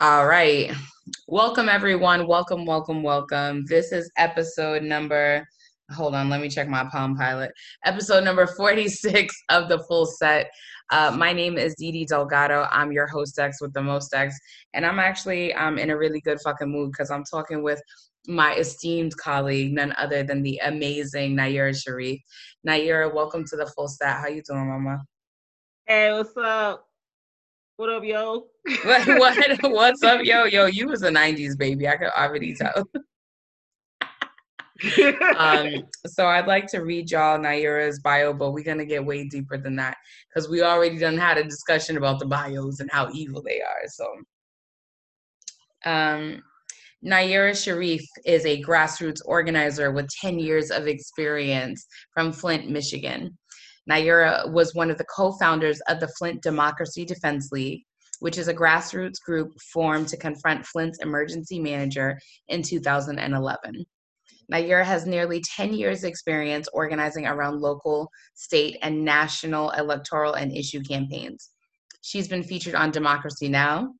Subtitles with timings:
[0.00, 0.72] All right.
[1.28, 2.26] Welcome, everyone.
[2.26, 3.64] Welcome, welcome, welcome.
[3.66, 5.46] This is episode number,
[5.92, 7.52] hold on, let me check my Palm Pilot.
[7.84, 10.50] Episode number 46 of the full set.
[10.90, 12.66] Uh, my name is Didi Delgado.
[12.72, 14.36] I'm your host X with the most X.
[14.72, 17.80] And I'm actually um, in a really good fucking mood because I'm talking with
[18.26, 22.18] my esteemed colleague, none other than the amazing Nayyirah Shariff.
[22.66, 24.16] Nayyirah, welcome to the full set.
[24.16, 25.04] How you doing, mama?
[25.86, 26.84] Hey, what's up?
[27.76, 28.48] What up, yo?
[28.84, 30.44] What, what what's up, yo?
[30.44, 31.86] Yo, you was a '90s baby.
[31.86, 32.88] I could already tell.
[35.38, 35.68] um,
[36.06, 39.76] so I'd like to read y'all Nayyirah's bio, but we're gonna get way deeper than
[39.76, 39.96] that
[40.28, 43.86] because we already done had a discussion about the bios and how evil they are.
[43.88, 44.06] So,
[45.84, 46.42] um,
[47.04, 53.36] Nayyirah Shariff is a grassroots organizer with 10 years of experience from Flint, Michigan.
[53.90, 57.82] Nayyirah was one of the co-founders of the Flint Democracy Defense League,
[58.20, 62.18] which is a grassroots group formed to confront Flint's emergency manager
[62.48, 63.84] in 2011.
[64.52, 70.82] Nayyirah has nearly 10 years' experience organizing around local, state, and national electoral and issue
[70.82, 71.50] campaigns.
[72.02, 73.94] She's been featured on Democracy Now!,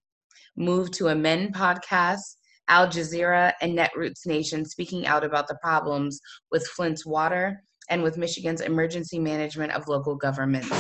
[0.57, 2.37] Move to Amend podcast,
[2.69, 6.21] Al Jazeera, and Netroots Nation speaking out about the problems
[6.53, 10.71] with Flint's water and with Michigan's emergency management of local governments.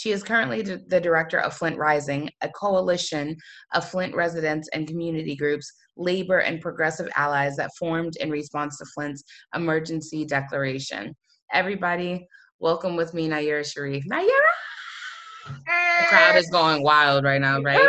[0.00, 3.36] She is currently the director of Flint Rising, a coalition
[3.74, 8.86] of Flint residents and community groups, labor and progressive allies that formed in response to
[8.94, 9.22] Flint's
[9.54, 11.14] emergency declaration.
[11.52, 12.26] Everybody,
[12.60, 14.02] welcome with me, Nayyirah Shariff.
[14.10, 15.58] Nayyirah!
[15.66, 17.86] The crowd is going wild right now, right?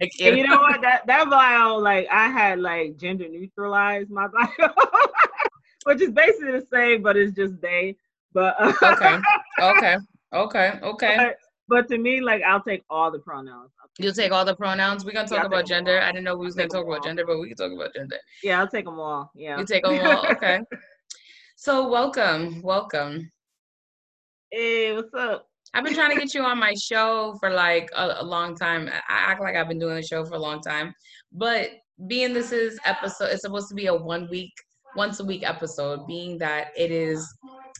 [0.00, 0.80] like, you, you know what?
[0.82, 4.26] That that bio, like I had like gender neutralized my
[4.58, 4.70] bio,
[5.84, 7.94] which is basically the same, but it's just they.
[8.32, 9.18] But uh, okay,
[9.60, 9.96] okay.
[10.34, 11.16] Okay, okay.
[11.16, 11.36] But,
[11.68, 13.70] but, to me, like I'll take all the pronouns.
[13.98, 15.04] You'll take all the pronouns.
[15.04, 16.00] We're gonna talk yeah, about gender.
[16.00, 18.16] I didn't know we was gonna talk about gender, but we can talk about gender.
[18.42, 19.30] Yeah, I'll take them all.
[19.34, 19.58] Yeah.
[19.58, 20.26] You take them all.
[20.30, 20.60] Okay.
[21.56, 23.30] so welcome, welcome.
[24.50, 25.46] Hey, what's up?
[25.74, 28.88] I've been trying to get you on my show for like a, a long time.
[28.88, 30.94] I act like I've been doing the show for a long time,
[31.32, 31.70] but
[32.06, 34.52] being this is episode, it's supposed to be a one week,
[34.96, 36.06] once a week episode.
[36.06, 37.26] Being that it is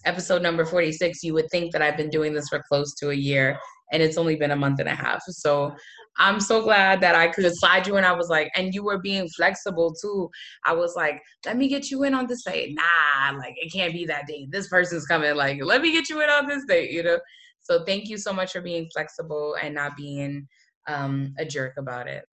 [0.04, 3.14] episode number 46, you would think that I've been doing this for close to a
[3.14, 3.58] year
[3.92, 5.22] and it's only been a month and a half.
[5.28, 5.74] So
[6.18, 8.04] I'm so glad that I could slide you in.
[8.04, 10.28] I was like, and you were being flexible too.
[10.64, 12.74] I was like, let me get you in on this date.
[12.74, 14.50] Nah, like it can't be that date.
[14.50, 15.34] This person's coming.
[15.36, 17.19] Like, let me get you in on this date, you know?
[17.60, 20.48] So thank you so much for being flexible and not being
[20.88, 22.24] um, a jerk about it.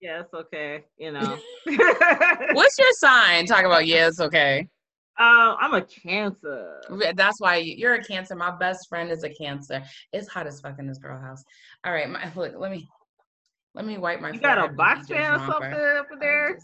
[0.00, 0.84] Yeah, it's okay.
[0.96, 1.38] You know.
[2.52, 3.46] What's your sign?
[3.46, 4.68] Talk about yeah, it's okay.
[5.18, 6.80] Uh, I'm a cancer.
[7.16, 8.36] That's why you're a cancer.
[8.36, 9.82] My best friend is a cancer.
[10.12, 11.42] It's hot as fuck in this girl house.
[11.84, 12.54] All right, my look.
[12.56, 12.88] Let me
[13.74, 14.30] let me wipe my.
[14.30, 16.58] You got a box fan or something over there?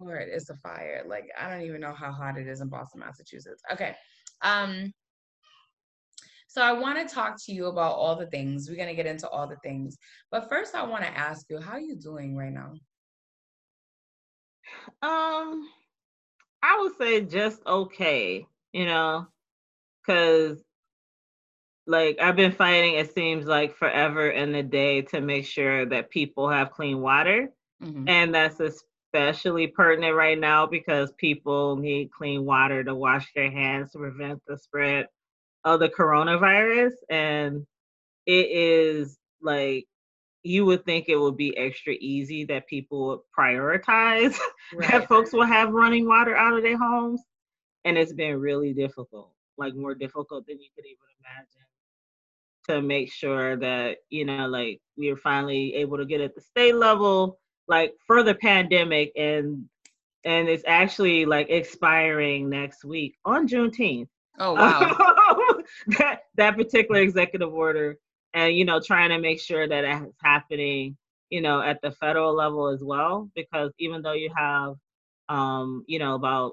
[0.00, 1.02] Lord, it's a fire.
[1.06, 3.62] Like I don't even know how hot it is in Boston, Massachusetts.
[3.72, 3.94] Okay.
[4.42, 4.92] Um.
[6.46, 8.68] So I want to talk to you about all the things.
[8.70, 9.96] We're gonna get into all the things,
[10.30, 12.72] but first I want to ask you, how are you doing right now?
[15.02, 15.68] Um
[16.62, 19.26] I would say just okay, you know,
[20.06, 20.58] because
[21.86, 26.10] like I've been fighting, it seems like forever in the day to make sure that
[26.10, 27.48] people have clean water.
[27.82, 28.08] Mm-hmm.
[28.08, 33.92] And that's especially pertinent right now because people need clean water to wash their hands
[33.92, 35.06] to prevent the spread
[35.64, 36.92] of the coronavirus.
[37.08, 37.66] And
[38.26, 39.86] it is like
[40.42, 44.36] you would think it would be extra easy that people would prioritize
[44.74, 44.90] right.
[44.90, 47.22] that folks will have running water out of their homes.
[47.84, 51.66] And it's been really difficult, like more difficult than you could even imagine
[52.68, 56.40] to make sure that, you know, like we are finally able to get at the
[56.40, 59.64] state level, like for the pandemic and
[60.24, 64.08] and it's actually like expiring next week on Juneteenth.
[64.38, 65.62] Oh wow.
[65.98, 67.98] that that particular executive order
[68.34, 70.96] and you know trying to make sure that it's happening
[71.30, 74.74] you know at the federal level as well because even though you have
[75.28, 76.52] um you know about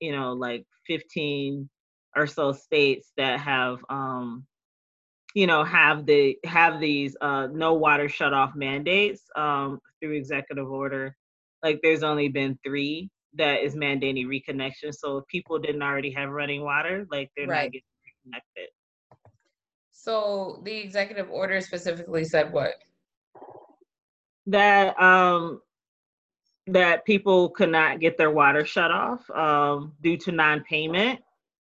[0.00, 1.68] you know like 15
[2.16, 4.44] or so states that have um
[5.34, 10.70] you know have the have these uh no water shut off mandates um through executive
[10.70, 11.16] order
[11.62, 16.30] like there's only been three that is mandating reconnection so if people didn't already have
[16.30, 17.64] running water like they're right.
[17.64, 17.82] not getting
[18.24, 18.68] reconnected
[20.06, 22.74] so the executive order specifically said what?
[24.46, 25.60] That um
[26.68, 31.20] that people could not get their water shut off um, due to non-payment,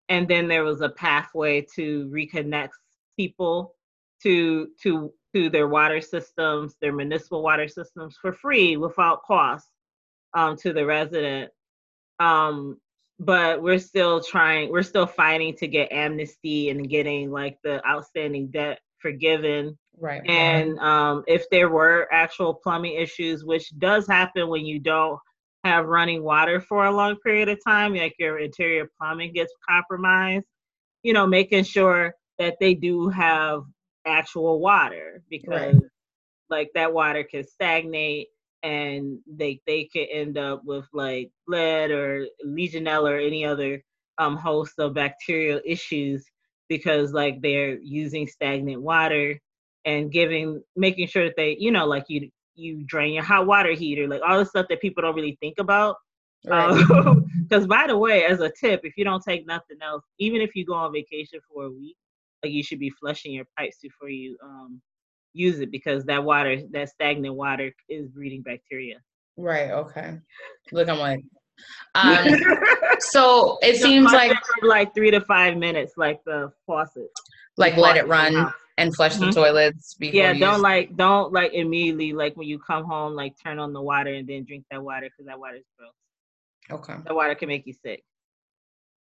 [0.09, 2.69] and then there was a pathway to reconnect
[3.18, 3.74] people
[4.21, 9.71] to to to their water systems, their municipal water systems for free without cost
[10.36, 11.50] um, to the resident.
[12.19, 12.80] Um,
[13.19, 18.47] but we're still trying, we're still fighting to get amnesty and getting like the outstanding
[18.47, 19.77] debt forgiven.
[19.97, 20.21] Right.
[20.27, 25.19] And um, if there were actual plumbing issues, which does happen when you don't
[25.63, 30.45] have running water for a long period of time, like your interior plumbing gets compromised,
[31.03, 33.63] you know, making sure that they do have
[34.06, 35.83] actual water because right.
[36.50, 38.27] like that water can stagnate
[38.65, 43.81] and they they could end up with like lead or legionella or any other
[44.17, 46.25] um host of bacterial issues
[46.67, 49.39] because like they're using stagnant water
[49.85, 53.71] and giving making sure that they you know like you you drain your hot water
[53.71, 55.97] heater like all the stuff that people don't really think about
[56.41, 57.07] because right.
[57.53, 60.56] um, by the way as a tip if you don't take nothing else even if
[60.56, 61.95] you go on vacation for a week
[62.44, 64.81] like you should be flushing your pipes before you um
[65.35, 68.97] use it because that water that stagnant water is breeding bacteria.
[69.37, 70.19] Right okay.
[70.71, 71.23] Look i'm like
[71.93, 72.27] um
[72.99, 77.09] so it seems like like three to five minutes like the faucet.
[77.57, 79.27] Like let it run and flush mm-hmm.
[79.27, 83.57] the toilets yeah don't like don't like immediately like when you come home like turn
[83.57, 85.91] on the water and then drink that water because that water is gross.
[86.71, 86.95] Okay.
[87.05, 88.03] That water can make you sick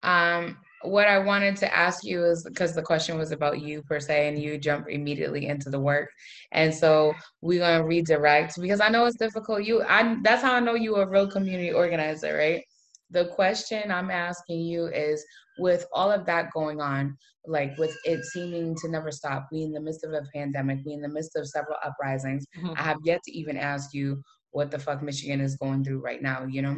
[0.02, 4.00] um what I wanted to ask you is because the question was about you per
[4.00, 6.08] se, and you jump immediately into the work,
[6.52, 7.12] and so
[7.42, 9.64] we're gonna redirect because I know it's difficult.
[9.64, 12.64] You, I that's how I know you a real community organizer, right?
[13.10, 15.24] The question I'm asking you is,
[15.58, 17.16] with all of that going on,
[17.46, 20.94] like with it seeming to never stop, we in the midst of a pandemic, we
[20.94, 22.46] in the midst of several uprisings.
[22.56, 22.72] Mm-hmm.
[22.76, 26.22] I have yet to even ask you what the fuck Michigan is going through right
[26.22, 26.46] now.
[26.46, 26.76] You know,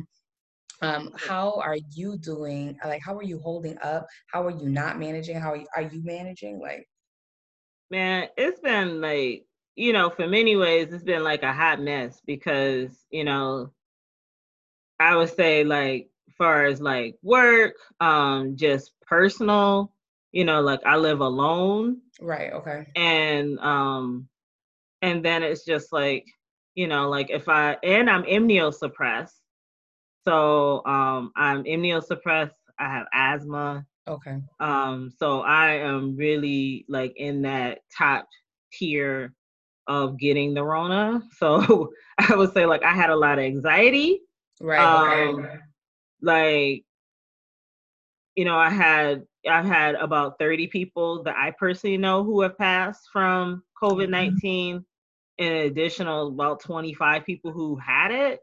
[0.82, 2.76] um, how are you doing?
[2.84, 4.06] Like, how are you holding up?
[4.26, 5.36] How are you not managing?
[5.36, 6.60] How are you, are you managing?
[6.60, 6.88] Like,
[7.90, 9.46] man, it's been like,
[9.76, 13.72] you know, for many ways, it's been like a hot mess because, you know,
[15.00, 16.08] I would say like,
[16.38, 19.92] far as like work, um, just personal,
[20.32, 22.00] you know, like I live alone.
[22.20, 22.52] Right.
[22.52, 22.86] Okay.
[22.96, 24.28] And, um,
[25.02, 26.26] and then it's just like,
[26.74, 29.41] you know, like if I, and I'm immunosuppressed
[30.24, 32.52] so um, I'm immunosuppressed.
[32.78, 33.86] I have asthma.
[34.08, 34.38] Okay.
[34.60, 38.26] Um, so I am really like in that top
[38.72, 39.34] tier
[39.86, 41.22] of getting the Rona.
[41.38, 44.20] So I would say like I had a lot of anxiety.
[44.60, 44.78] Right.
[44.78, 45.56] Um, okay.
[46.20, 46.84] Like,
[48.36, 52.56] you know, I had I've had about 30 people that I personally know who have
[52.56, 55.44] passed from COVID 19, mm-hmm.
[55.44, 58.40] an additional about 25 people who had it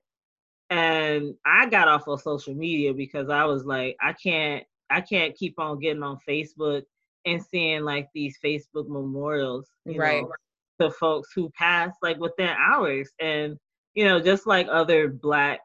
[0.69, 5.36] and I got off of social media because I was like, I can't, I can't
[5.36, 6.83] keep on getting on Facebook
[7.25, 10.31] and seeing like these Facebook memorials, right, know,
[10.80, 13.57] to folks who passed like within hours, and
[13.95, 15.60] you know, just like other Black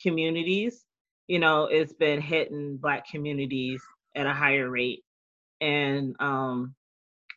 [0.00, 0.84] communities,
[1.28, 3.82] you know, it's been hitting Black communities
[4.14, 5.02] at a higher rate,
[5.60, 6.74] and um,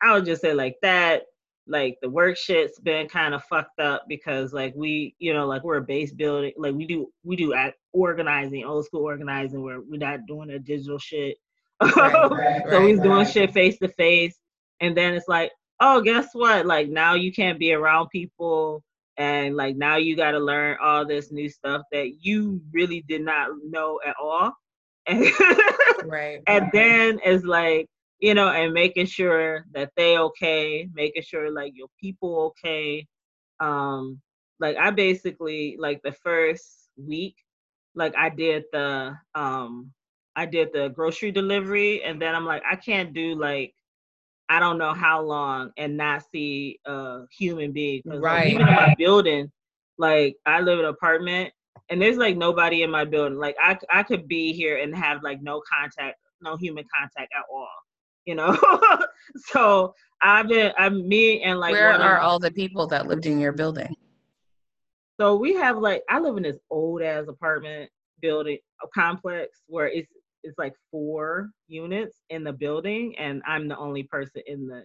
[0.01, 1.23] I would just say like that
[1.69, 5.63] like the work shit's been kind of fucked up because like we you know like
[5.63, 7.53] we're a base building like we do we do
[7.93, 11.37] organizing old school organizing where we're not doing a digital shit.
[11.81, 14.37] Right, right, so he's right, doing shit face to face
[14.81, 16.65] and then it's like oh guess what?
[16.65, 18.83] Like now you can't be around people
[19.17, 23.21] and like now you got to learn all this new stuff that you really did
[23.21, 24.53] not know at all.
[25.07, 25.25] And
[26.05, 26.39] right.
[26.45, 27.87] and then it's like
[28.19, 33.07] you know, and making sure that they okay, making sure like your people okay.
[33.59, 34.21] Um,
[34.59, 37.35] like I basically like the first week,
[37.95, 39.91] like I did the um
[40.35, 43.73] I did the grocery delivery and then I'm like, I can't do like
[44.49, 48.01] I don't know how long and not see a human being.
[48.05, 48.21] Right.
[48.21, 49.51] Like, even in my building,
[49.97, 51.53] like I live in an apartment
[51.89, 53.39] and there's like nobody in my building.
[53.39, 57.45] Like I I could be here and have like no contact, no human contact at
[57.49, 57.69] all
[58.29, 58.55] you know.
[59.47, 61.71] so I've been, I'm me and like.
[61.71, 63.95] Where are of, all the people that lived in your building?
[65.19, 67.89] So we have like I live in this old ass apartment
[68.21, 70.11] building a complex where it's
[70.43, 74.83] it's like four units in the building, and I'm the only person in the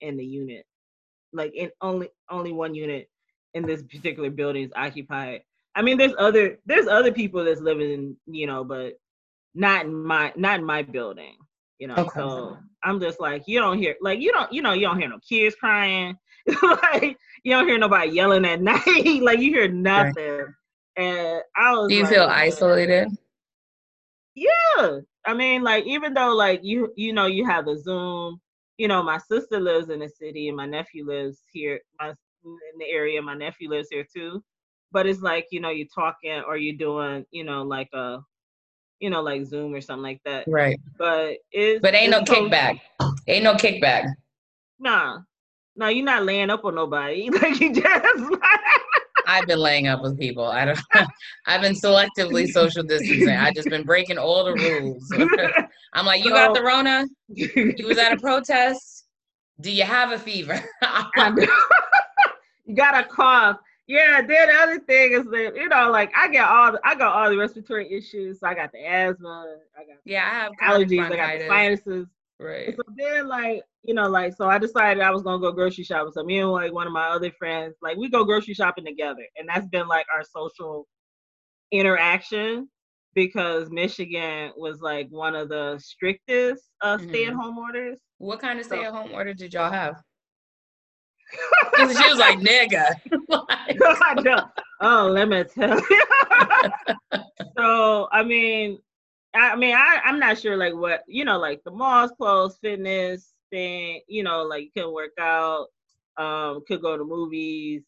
[0.00, 0.64] in the unit.
[1.32, 3.10] Like in only only one unit
[3.54, 5.42] in this particular building is occupied.
[5.74, 8.94] I mean, there's other there's other people that's living in you know, but
[9.52, 11.34] not in my not in my building
[11.84, 11.96] you know.
[11.96, 12.10] Okay.
[12.14, 15.10] So I'm just like, you don't hear like you don't you know you don't hear
[15.10, 16.16] no kids crying,
[16.62, 20.14] like you don't hear nobody yelling at night, like you hear nothing.
[20.16, 20.46] Right.
[20.96, 21.88] And I was.
[21.88, 23.08] Do you like, feel isolated?
[24.34, 28.40] Yeah, I mean, like even though like you you know you have the Zoom
[28.78, 32.78] you know, my sister lives in the city and my nephew lives here my, in
[32.78, 33.22] the area.
[33.22, 34.42] My nephew lives here too.
[34.90, 38.18] But it's like, you know, you're talking or you're doing, you know, like a,
[39.04, 40.44] you know, like Zoom or something like that.
[40.48, 40.80] Right.
[40.98, 42.80] But it's But ain't no it's so- kickback.
[43.28, 44.06] Ain't no kickback.
[44.78, 45.18] Nah.
[45.76, 47.28] No, you're not laying up on nobody.
[47.42, 48.24] Like you just
[49.26, 50.44] I've been laying up with people.
[50.44, 50.78] I don't.
[51.46, 53.28] I've been selectively social distancing.
[53.28, 55.12] I just been breaking all the rules.
[55.92, 57.06] I'm like, you got the Rona.
[57.28, 59.04] You was at a protest.
[59.60, 60.62] Do you have a fever?
[62.66, 63.58] You got a cough.
[63.86, 66.94] Yeah, then the other thing is that you know, like I get all the, I
[66.94, 68.40] got all the respiratory issues.
[68.40, 72.06] So I got the asthma, I got yeah, I have allergies, I got the sinuses.
[72.40, 72.74] Right.
[72.74, 76.12] So then, like you know, like so I decided I was gonna go grocery shopping.
[76.12, 79.26] So me and like one of my other friends, like we go grocery shopping together,
[79.36, 80.86] and that's been like our social
[81.70, 82.68] interaction
[83.14, 87.08] because Michigan was like one of the strictest uh, Mhm.
[87.10, 87.98] stay-at-home orders.
[88.18, 90.02] What kind of So- stay-at-home order did y'all have?
[91.76, 92.86] She was like, nigga.
[93.28, 94.44] Like.
[94.80, 96.02] Oh, let me tell you.
[97.56, 98.78] so I mean,
[99.34, 103.32] I, mean, I, I'm not sure like what you know, like the malls closed, fitness
[103.50, 104.00] thing.
[104.08, 105.68] You know, like you can work out,
[106.16, 107.82] um, could go to movies,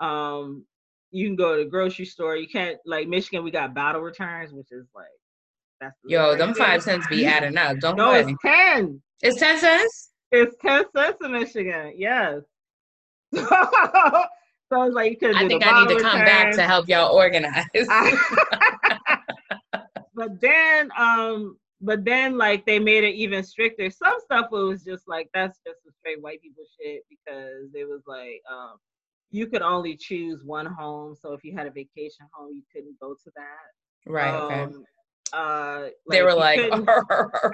[0.00, 0.64] um,
[1.10, 2.36] you can go to the grocery store.
[2.36, 3.44] You can't like Michigan.
[3.44, 5.06] We got bottle returns, which is like
[5.80, 7.78] that's Yo, them five cents be adding up.
[7.78, 8.20] Don't No, play.
[8.20, 9.02] it's ten.
[9.22, 10.10] It's ten cents.
[10.30, 11.92] It's ten cents in Michigan.
[11.96, 12.40] Yes.
[14.72, 15.36] so it's like you could.
[15.36, 17.66] I think the I need to come back to help y'all organize.
[20.14, 24.84] but then um but then like they made it even stricter some stuff it was
[24.84, 28.74] just like that's just a straight white people shit because it was like um
[29.30, 32.98] you could only choose one home so if you had a vacation home you couldn't
[33.00, 34.34] go to that right.
[34.34, 34.62] Okay.
[34.62, 34.84] um,
[35.32, 36.60] uh they were like,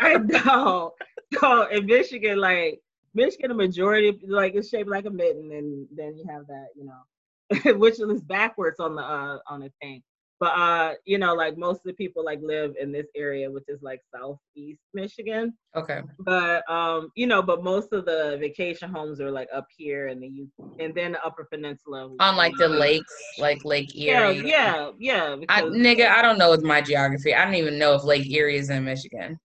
[0.00, 0.92] i know
[1.38, 2.80] so in michigan like
[3.14, 6.84] michigan the majority like it's shaped like a mitten and then you have that you
[6.84, 10.02] know which is backwards on the uh on the thing
[10.40, 13.64] but uh you know like most of the people like live in this area which
[13.68, 16.02] is like southeast michigan okay.
[16.20, 20.20] but um you know but most of the vacation homes are like up here in
[20.20, 24.48] the U- and then the upper peninsula On like the lakes, like Lake Erie.
[24.48, 27.34] yeah yeah I, because nigga, I don't know my geography.
[27.34, 29.38] I don't even know if Lake Erie is in Michigan.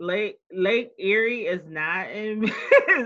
[0.00, 2.44] Lake lake erie is not in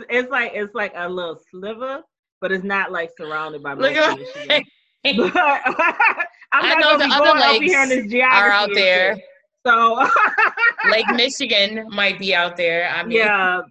[0.08, 2.02] it's like it's like a little sliver
[2.44, 4.64] but it's not like surrounded by Look most at of Michigan.
[5.02, 5.32] But
[6.52, 9.14] I'm I know the other lakes here in this geography are out there.
[9.16, 9.24] shit.
[9.66, 10.06] So
[10.90, 12.86] Lake Michigan might be out there.
[12.90, 13.62] I mean, yeah,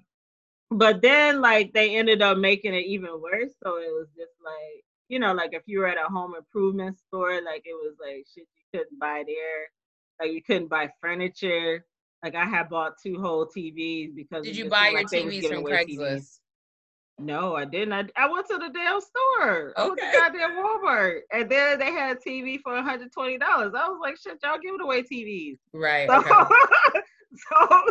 [0.71, 3.51] but then like they ended up making it even worse.
[3.63, 6.97] So it was just like you know, like if you were at a home improvement
[6.97, 9.69] store, like it was like shit you couldn't buy there.
[10.19, 11.85] Like you couldn't buy furniture.
[12.23, 15.63] Like I had bought two whole TVs because did you buy your like TVs from
[15.63, 15.85] TVs.
[15.85, 16.39] Craigslist?
[17.19, 17.93] No, I didn't.
[17.93, 19.73] I, I went to the damn store.
[19.77, 19.81] Okay.
[19.81, 23.73] I went to goddamn Walmart, and then they had a TV for 120 dollars.
[23.77, 25.57] I was like, shit, y'all giving away TVs.
[25.73, 26.09] Right.
[26.09, 26.31] So, Okay.
[27.51, 27.83] so,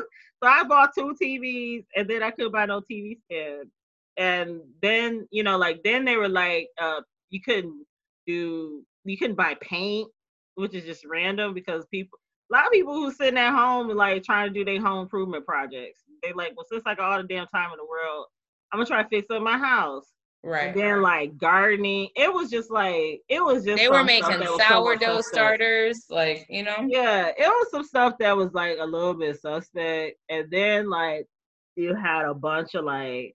[0.42, 3.68] so I bought two TVs, and then I couldn't buy no TV stand.
[4.16, 7.86] And then, you know, like then they were like, uh, you couldn't
[8.26, 10.08] do, you couldn't buy paint,
[10.56, 12.18] which is just random because people,
[12.52, 15.02] a lot of people who sitting at home and like trying to do their home
[15.02, 18.26] improvement projects, they like, well, since I got all the damn time in the world,
[18.70, 20.06] I'm gonna try to fix up my house.
[20.44, 20.68] Right.
[20.68, 25.20] And then like gardening, it was just like it was just They were making sourdough
[25.22, 26.76] starters, like you know.
[26.88, 31.26] Yeah, it was some stuff that was like a little bit suspect, and then like
[31.76, 33.34] you had a bunch of like,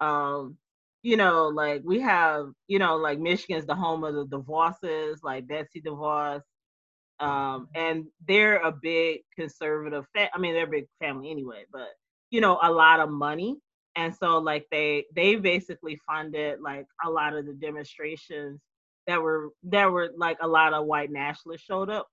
[0.00, 0.56] um,
[1.02, 5.48] you know, like we have, you know, like Michigan's the home of the DeVosses, like
[5.48, 6.42] Betsy DeVos,
[7.20, 10.04] um, and they're a big conservative.
[10.14, 11.88] Fa- I mean, they're a big family anyway, but
[12.30, 13.56] you know, a lot of money,
[13.96, 18.60] and so like they they basically funded like a lot of the demonstrations
[19.06, 22.08] that were that were like a lot of white nationalists showed up.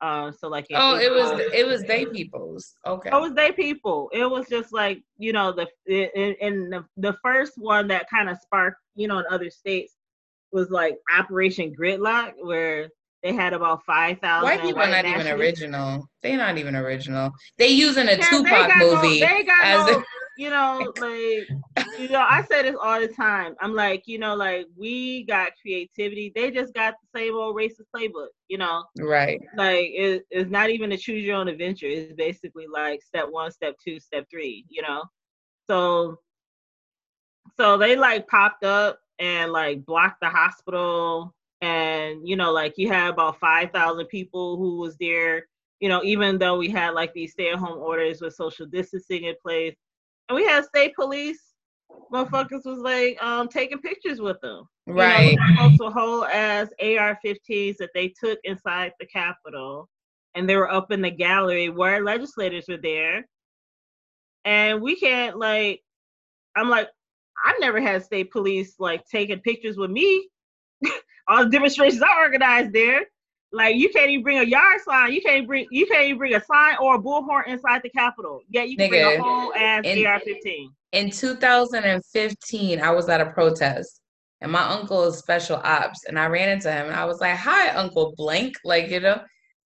[0.00, 2.74] Uh, so like Oh, it was it was they people's.
[2.86, 3.10] Okay.
[3.10, 4.10] it was they people.
[4.12, 8.28] It was just like you know the in, in the the first one that kind
[8.28, 9.96] of sparked you know in other states
[10.52, 12.88] was like Operation Gridlock where
[13.22, 14.44] they had about five thousand.
[14.44, 16.08] White people are not even original.
[16.22, 17.30] They're not even original.
[17.58, 19.20] They using a Yeah, Tupac got no- movie.
[19.20, 20.04] they got as no, a-
[20.36, 21.48] you know, like
[21.98, 23.54] you know, I say this all the time.
[23.60, 26.32] I'm like, you know, like we got creativity.
[26.34, 28.84] They just got the same old racist playbook, you know.
[28.98, 29.40] right.
[29.56, 31.86] Like it, it's not even a choose your own adventure.
[31.86, 35.02] It's basically like step one, step two, step three, you know.
[35.68, 36.18] So
[37.58, 42.88] so they like popped up and like blocked the hospital and you know like you
[42.88, 45.46] had about 5000 people who was there
[45.80, 49.24] you know even though we had like these stay at home orders with social distancing
[49.24, 49.74] in place
[50.28, 51.48] and we had state police
[52.12, 54.64] motherfuckers was like um taking pictures with them.
[54.86, 55.32] Right.
[55.32, 59.88] You know, whole as AR-15s that they took inside the Capitol,
[60.34, 63.26] and they were up in the gallery where legislators were there,
[64.44, 65.82] and we can't like.
[66.56, 66.88] I'm like,
[67.44, 70.28] I've never had state police like taking pictures with me.
[71.28, 73.06] All the demonstrations are organized there.
[73.52, 75.12] Like you can't even bring a yard sign.
[75.12, 78.40] You can't bring you can't even bring a sign or a bullhorn inside the Capitol.
[78.50, 80.68] Yeah, you can Nigga, bring a whole ass AR-15.
[80.92, 84.00] In 2015, I was at a protest,
[84.40, 87.36] and my uncle is special ops, and I ran into him, and I was like,
[87.36, 89.20] "Hi, Uncle Blank," like you know,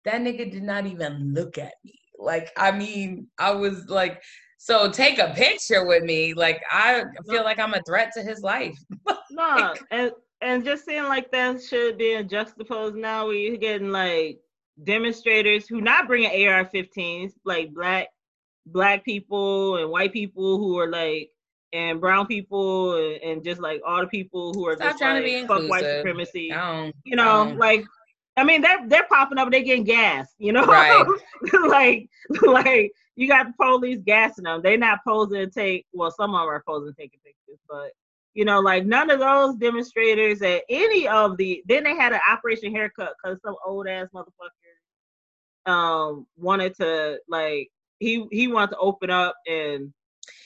[0.05, 1.99] that nigga did not even look at me.
[2.17, 4.21] Like I mean, I was like,
[4.57, 6.33] so take a picture with me.
[6.33, 8.77] Like I feel like I'm a threat to his life.
[9.31, 10.11] no, and
[10.41, 14.39] and just seeing like that shit being juxtaposed now, where you're getting like
[14.83, 18.07] demonstrators who not bringing AR-15s, like black
[18.65, 21.31] black people and white people who are like
[21.73, 25.15] and brown people and, and just like all the people who are Stop just trying
[25.15, 26.51] like, to be fuck white supremacy.
[27.05, 27.83] You know, like
[28.37, 30.65] I mean they're they're popping up, they're getting gas, you know?
[30.65, 31.05] Right.
[31.67, 32.09] like
[32.43, 34.61] like you got the police gassing them.
[34.63, 37.91] They're not posing to take well, some of them are posing taking pictures, but
[38.33, 42.21] you know, like none of those demonstrators at any of the then they had an
[42.29, 44.29] operation haircut because some old ass motherfucker
[45.65, 47.69] um wanted to like
[47.99, 49.93] he he wanted to open up and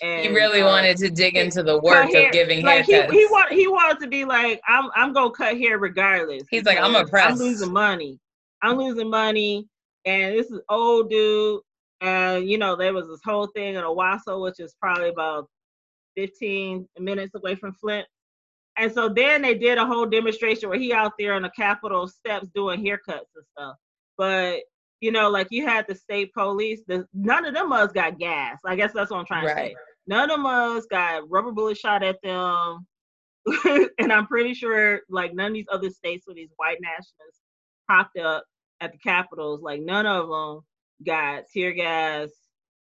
[0.01, 3.11] and he really uh, wanted to dig into the work of giving like haircuts.
[3.11, 6.43] He, he want he wanted to be like I'm I'm gonna cut hair regardless.
[6.49, 7.31] He's like I'm oppressed.
[7.31, 8.19] I'm losing money.
[8.61, 9.67] I'm losing money,
[10.05, 11.61] and this is old dude.
[12.01, 15.49] And you know there was this whole thing in Owosso, which is probably about
[16.15, 18.07] 15 minutes away from Flint.
[18.77, 22.07] And so then they did a whole demonstration where he out there on the Capitol
[22.07, 23.75] steps doing haircuts and stuff.
[24.17, 24.61] But
[25.03, 26.81] you know, like you had the state police.
[26.87, 28.59] The, none of them us got gas.
[28.65, 29.53] I guess that's what I'm trying right.
[29.53, 29.75] to say.
[30.07, 32.87] None of them us got rubber bullets shot at them.
[33.99, 37.41] and I'm pretty sure like none of these other states where these white nationalists
[37.89, 38.45] popped up
[38.79, 40.61] at the capitals, like none of them
[41.05, 42.29] got tear gas,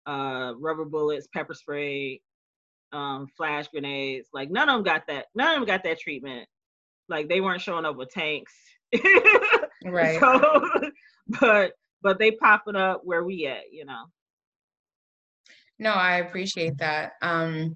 [0.07, 2.19] uh, rubber bullets, pepper spray,
[2.91, 4.27] um, flash grenades.
[4.33, 5.27] Like none of them got that.
[5.35, 6.47] None of them got that treatment.
[7.09, 8.53] Like they weren't showing up with tanks.
[9.85, 10.19] right.
[10.19, 10.91] So,
[11.39, 14.05] but but they popping up where we at, you know.
[15.79, 17.13] No, I appreciate that.
[17.21, 17.75] Um,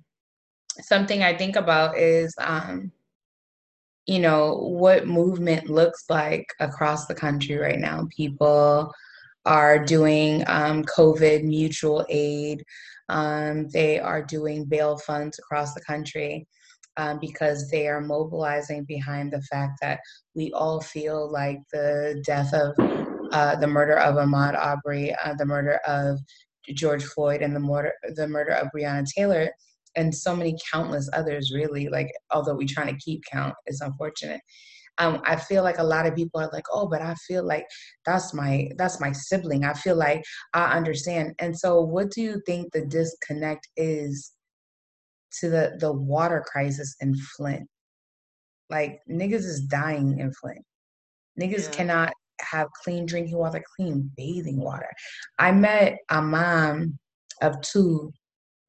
[0.80, 2.92] something I think about is, um,
[4.08, 8.08] you know, what movement looks like across the country right now.
[8.16, 8.92] People
[9.46, 12.64] are doing um, COVID mutual aid.
[13.12, 16.48] Um, they are doing bail funds across the country
[16.98, 20.00] um, because they are mobilizing behind the fact that
[20.34, 22.74] we all feel like the death of
[23.32, 26.20] uh, the murder of Ahmaud Arbery, uh, the murder of
[26.74, 29.50] George Floyd, and the murder the murder of Breonna Taylor,
[29.96, 31.52] and so many countless others.
[31.54, 34.42] Really, like although we trying to keep count, it's unfortunate.
[34.98, 37.66] Um, I feel like a lot of people are like, oh, but I feel like
[38.06, 39.64] that's my that's my sibling.
[39.64, 40.24] I feel like
[40.54, 41.34] I understand.
[41.40, 44.32] And so, what do you think the disconnect is
[45.40, 47.68] to the the water crisis in Flint?
[48.70, 50.64] Like niggas is dying in Flint.
[51.40, 51.76] Niggas yeah.
[51.76, 54.90] cannot have clean drinking water, clean bathing water.
[55.40, 56.98] I met a mom
[57.42, 58.12] of two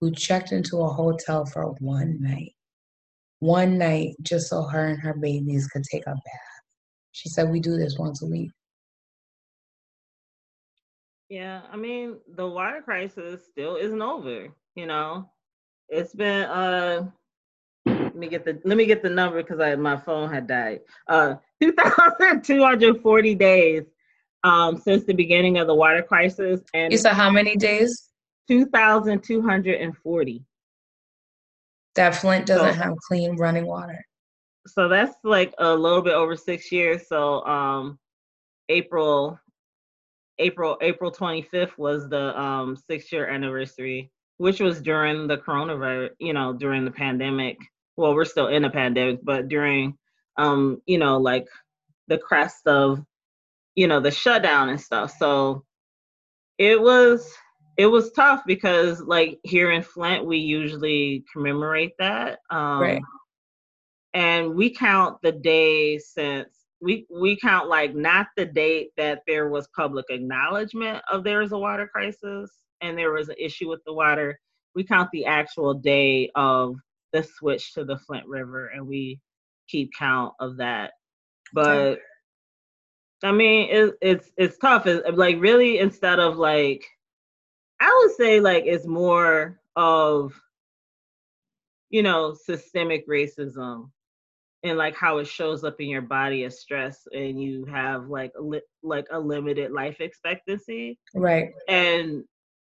[0.00, 2.52] who checked into a hotel for one night.
[3.42, 6.62] One night, just so her and her babies could take a bath.
[7.10, 8.52] She said, We do this once a week.
[11.28, 15.28] Yeah, I mean, the water crisis still isn't over, you know.
[15.88, 17.10] It's been uh
[17.84, 20.82] let me get the let me get the number because I my phone had died.
[21.08, 23.82] Uh, 2,240 days
[24.44, 28.10] um, since the beginning of the water crisis, and you said how many days?
[28.46, 30.44] 2,240.
[31.94, 34.04] That Flint doesn't so, have clean running water.
[34.66, 37.08] So that's like a little bit over six years.
[37.08, 37.98] So um,
[38.68, 39.38] April,
[40.38, 46.10] April, April 25th was the um, six year anniversary, which was during the coronavirus.
[46.18, 47.58] You know, during the pandemic
[47.96, 49.96] well we're still in a pandemic but during
[50.36, 51.46] um you know like
[52.08, 53.04] the crest of
[53.74, 55.64] you know the shutdown and stuff so
[56.58, 57.32] it was
[57.76, 63.02] it was tough because like here in flint we usually commemorate that um right.
[64.14, 66.48] and we count the day since
[66.80, 71.52] we we count like not the date that there was public acknowledgement of there is
[71.52, 74.38] a water crisis and there was an issue with the water
[74.74, 76.76] we count the actual day of
[77.12, 79.20] the switch to the Flint River, and we
[79.68, 80.92] keep count of that.
[81.52, 81.98] But
[83.22, 84.86] I mean, it, it's it's tough.
[84.86, 86.84] It's, like really, instead of like,
[87.82, 90.32] I would say like it's more of
[91.92, 93.90] you know, systemic racism
[94.64, 98.32] and like how it shows up in your body as stress and you have like
[98.36, 100.98] a li- like a limited life expectancy.
[101.14, 101.50] Right.
[101.68, 102.24] And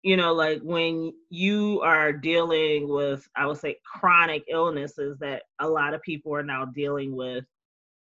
[0.03, 5.67] you know like when you are dealing with i would say chronic illnesses that a
[5.67, 7.43] lot of people are now dealing with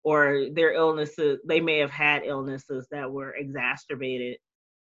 [0.04, 4.38] or their illnesses they may have had illnesses that were exacerbated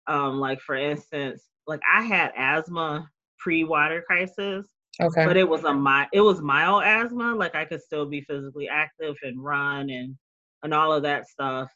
[0.07, 4.67] um like for instance like i had asthma pre-water crisis
[5.01, 5.25] Okay.
[5.25, 7.33] But it was a my it was mild asthma.
[7.35, 10.15] Like I could still be physically active and run and
[10.63, 11.69] and all of that stuff.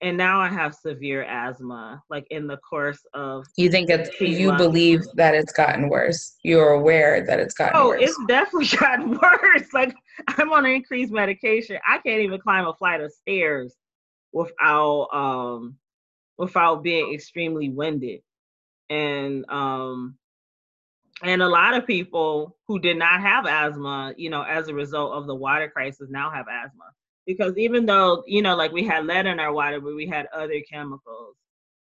[0.00, 2.02] And now I have severe asthma.
[2.10, 4.62] Like in the course of you think it's you months.
[4.62, 6.36] believe that it's gotten worse.
[6.42, 8.02] You're aware that it's gotten oh, worse.
[8.02, 9.72] it's definitely gotten worse.
[9.72, 9.94] Like
[10.26, 11.78] I'm on increased medication.
[11.86, 13.74] I can't even climb a flight of stairs
[14.32, 15.76] without um
[16.38, 18.20] without being extremely winded.
[18.90, 20.16] And um
[21.22, 25.12] and a lot of people who did not have asthma you know as a result
[25.14, 26.84] of the water crisis now have asthma.
[27.26, 30.26] Because even though you know like we had lead in our water but we had
[30.34, 31.36] other chemicals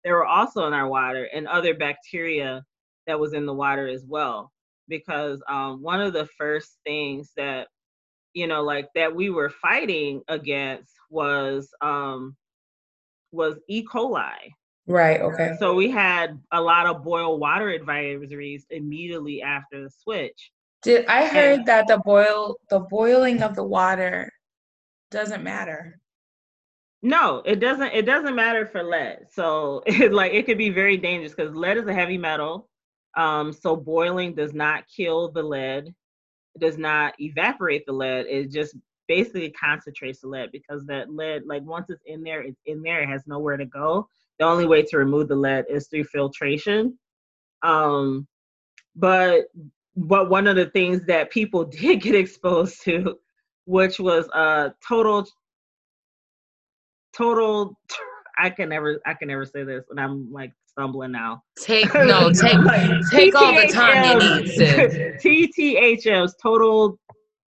[0.04, 2.64] they were also in our water and other bacteria
[3.06, 4.52] that was in the water as well.
[4.88, 7.68] Because um, one of the first things that
[8.34, 12.36] you know like that we were fighting against was um
[13.32, 13.84] was e.
[13.84, 14.34] coli
[14.88, 15.20] Right.
[15.20, 15.54] Okay.
[15.58, 20.50] So we had a lot of boil water advisories immediately after the switch.
[20.82, 24.32] Did I heard and, that the boil the boiling of the water
[25.10, 26.00] doesn't matter?
[27.02, 27.92] No, it doesn't.
[27.92, 29.26] It doesn't matter for lead.
[29.30, 32.68] So it like it could be very dangerous because lead is a heavy metal.
[33.14, 35.88] Um, so boiling does not kill the lead.
[36.54, 38.26] It does not evaporate the lead.
[38.26, 38.74] It just
[39.06, 43.02] basically concentrates the lead because that lead, like once it's in there, it's in there.
[43.02, 46.98] It has nowhere to go the only way to remove the lead is through filtration.
[47.62, 48.26] Um,
[48.94, 49.46] but
[49.96, 53.18] but one of the things that people did get exposed to,
[53.64, 55.26] which was a uh, total
[57.16, 57.78] total
[58.38, 61.42] I can never I can never say this and I'm like stumbling now.
[61.58, 62.56] Take no, take
[63.10, 65.18] take all the time you need to.
[65.18, 66.98] TTHM's total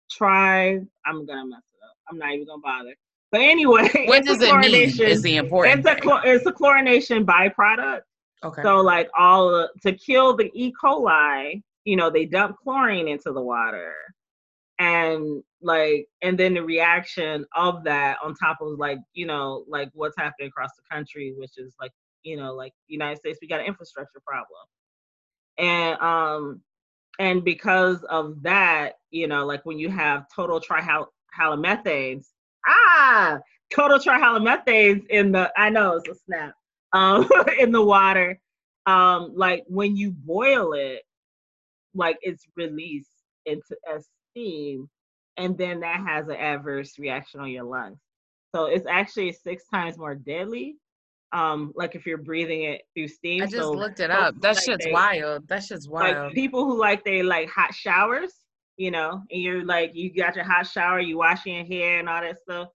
[0.10, 1.98] try I'm gonna mess it up.
[2.10, 2.96] I'm not even gonna bother.
[3.32, 5.00] But anyway, what does it mean?
[5.02, 5.86] Is the important?
[5.86, 8.02] It's a it's a chlorination byproduct.
[8.44, 8.62] Okay.
[8.62, 10.72] So like all the, to kill the E.
[10.82, 13.94] coli, you know, they dump chlorine into the water,
[14.80, 19.90] and like and then the reaction of that on top of like you know like
[19.94, 21.92] what's happening across the country, which is like
[22.24, 24.68] you know like United States, we got an infrastructure problem,
[25.58, 26.62] and um
[27.20, 32.28] and because of that, you know, like when you have total trihalomethanes
[32.68, 33.40] ah,
[33.74, 36.54] total trihalomethanes in the, I know it's a snap,
[36.94, 38.40] um, in the water.
[38.86, 41.02] Um, like when you boil it,
[41.94, 43.10] like it's released
[43.46, 44.90] into as steam,
[45.36, 48.00] and then that has an adverse reaction on your lungs.
[48.56, 50.78] So it's actually six times more deadly.
[51.34, 53.44] Um, like if you're breathing it through steam.
[53.44, 54.36] I just so looked it up.
[54.40, 55.48] That like shit's they, wild.
[55.50, 56.28] That shit's wild.
[56.28, 58.34] Like people who like they like hot showers,
[58.78, 62.08] you know, and you're like you got your hot shower, you washing your hair and
[62.08, 62.70] all that stuff,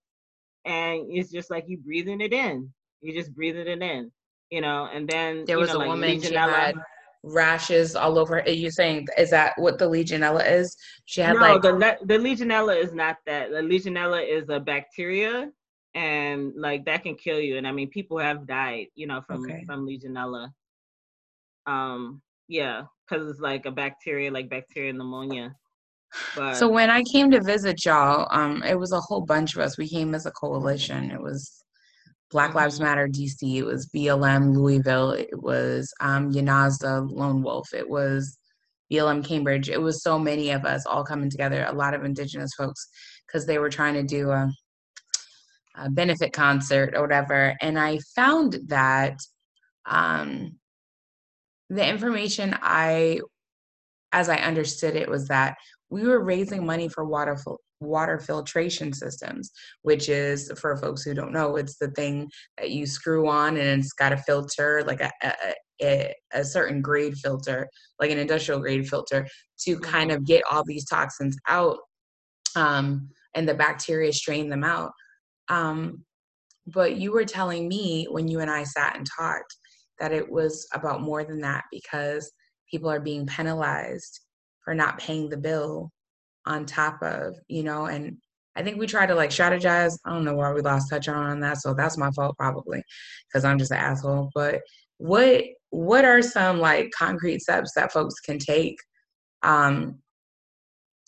[0.64, 2.70] and it's just like you breathing it in.
[3.00, 4.10] You just breathing it in,
[4.50, 4.88] you know.
[4.92, 6.74] And then there was know, a like woman she had
[7.22, 8.40] rashes all over.
[8.40, 10.76] Are you saying is that what the Legionella is?
[11.04, 13.50] She had no, like the the Legionella is not that.
[13.50, 15.50] The Legionella is a bacteria,
[15.94, 17.58] and like that can kill you.
[17.58, 19.64] And I mean, people have died, you know, from okay.
[19.64, 20.52] from Legionella.
[21.66, 25.54] Um, yeah, because it's like a bacteria, like bacteria pneumonia.
[26.36, 29.62] But so when I came to visit y'all, um, it was a whole bunch of
[29.62, 29.78] us.
[29.78, 31.10] We came as a coalition.
[31.10, 31.62] It was
[32.30, 32.84] Black Lives mm-hmm.
[32.84, 33.56] Matter DC.
[33.56, 35.12] It was BLM Louisville.
[35.12, 37.72] It was um, Yanazda Lone Wolf.
[37.74, 38.38] It was
[38.92, 39.68] BLM Cambridge.
[39.68, 41.64] It was so many of us all coming together.
[41.68, 42.88] A lot of Indigenous folks
[43.26, 44.50] because they were trying to do a,
[45.76, 47.56] a, benefit concert or whatever.
[47.60, 49.18] And I found that
[49.86, 50.56] um,
[51.70, 53.20] the information I,
[54.12, 55.56] as I understood it, was that
[55.92, 57.38] we were raising money for water
[57.80, 59.50] water filtration systems,
[59.82, 63.80] which is for folks who don't know, it's the thing that you screw on and
[63.80, 65.10] it's got a filter, like a,
[65.82, 67.68] a, a certain grade filter,
[68.00, 69.26] like an industrial grade filter,
[69.60, 70.18] to kind mm-hmm.
[70.18, 71.78] of get all these toxins out
[72.56, 74.92] um, and the bacteria strain them out.
[75.48, 76.04] Um,
[76.68, 79.56] but you were telling me when you and I sat and talked
[79.98, 82.32] that it was about more than that because
[82.70, 84.20] people are being penalized
[84.64, 85.90] for not paying the bill
[86.46, 88.16] on top of, you know, and
[88.54, 89.98] I think we tried to like strategize.
[90.04, 92.82] I don't know why we lost touch on that, so that's my fault probably
[93.28, 94.30] because I'm just an asshole.
[94.34, 94.60] But
[94.98, 98.76] what what are some like concrete steps that folks can take
[99.42, 99.98] um,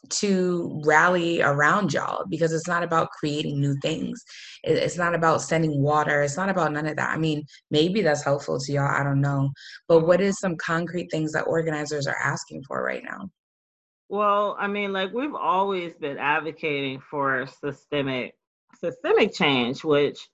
[0.08, 4.22] to rally around y'all because it's not about creating new things.
[4.62, 6.22] It's not about sending water.
[6.22, 7.10] It's not about none of that.
[7.10, 8.88] I mean, maybe that's helpful to y'all.
[8.88, 9.50] I don't know.
[9.88, 13.28] But what is some concrete things that organizers are asking for right now?
[14.08, 18.34] Well, I mean, like we've always been advocating for systemic
[18.78, 20.28] systemic change, which,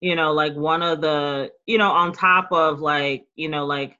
[0.00, 3.98] you know, like one of the, you know, on top of like, you know, like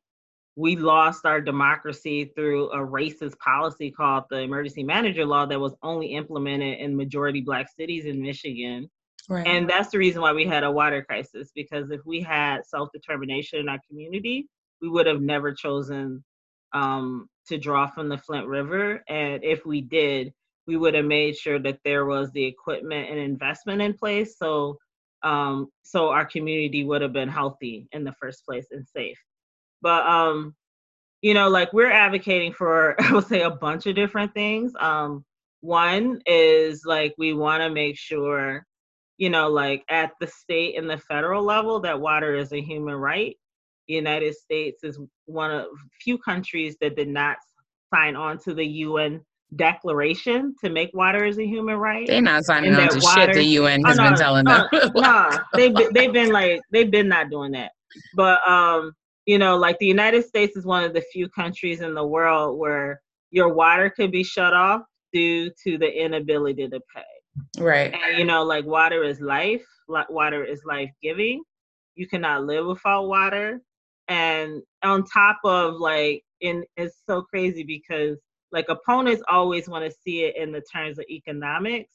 [0.57, 5.75] we lost our democracy through a racist policy called the emergency manager law that was
[5.83, 8.89] only implemented in majority black cities in Michigan.
[9.29, 9.47] Right.
[9.47, 13.59] And that's the reason why we had a water crisis because if we had self-determination
[13.59, 14.49] in our community,
[14.81, 16.25] we would have never chosen
[16.73, 19.03] um, to draw from the Flint River.
[19.09, 20.33] And if we did,
[20.67, 24.79] we would have made sure that there was the equipment and investment in place so
[25.23, 29.19] um, so our community would have been healthy in the first place and safe.
[29.83, 30.55] But um,
[31.23, 34.73] you know, like we're advocating for I would say a bunch of different things.
[34.79, 35.25] Um,
[35.61, 38.65] one is like we want to make sure,
[39.17, 42.95] you know, like at the state and the federal level that water is a human
[42.95, 43.37] right.
[43.89, 45.67] The United States is one of
[46.03, 47.37] few countries that did not
[47.95, 49.21] sign on to the UN
[49.55, 52.07] declaration to make water as a human right.
[52.07, 54.69] They're not signing on to water, shit the UN has oh, no, been telling them.
[54.73, 57.71] no, nah, they've been, they've been like they've been not doing that.
[58.15, 58.93] But um,
[59.27, 62.59] you know, like the United States is one of the few countries in the world
[62.59, 67.63] where your water could be shut off due to the inability to pay.
[67.63, 67.93] Right.
[67.93, 71.43] And, you know, like water is life, water is life giving.
[71.95, 73.61] You cannot live without water.
[74.09, 78.19] And on top of like, and it's so crazy because
[78.53, 81.93] like opponents always want to see it in the terms of economics.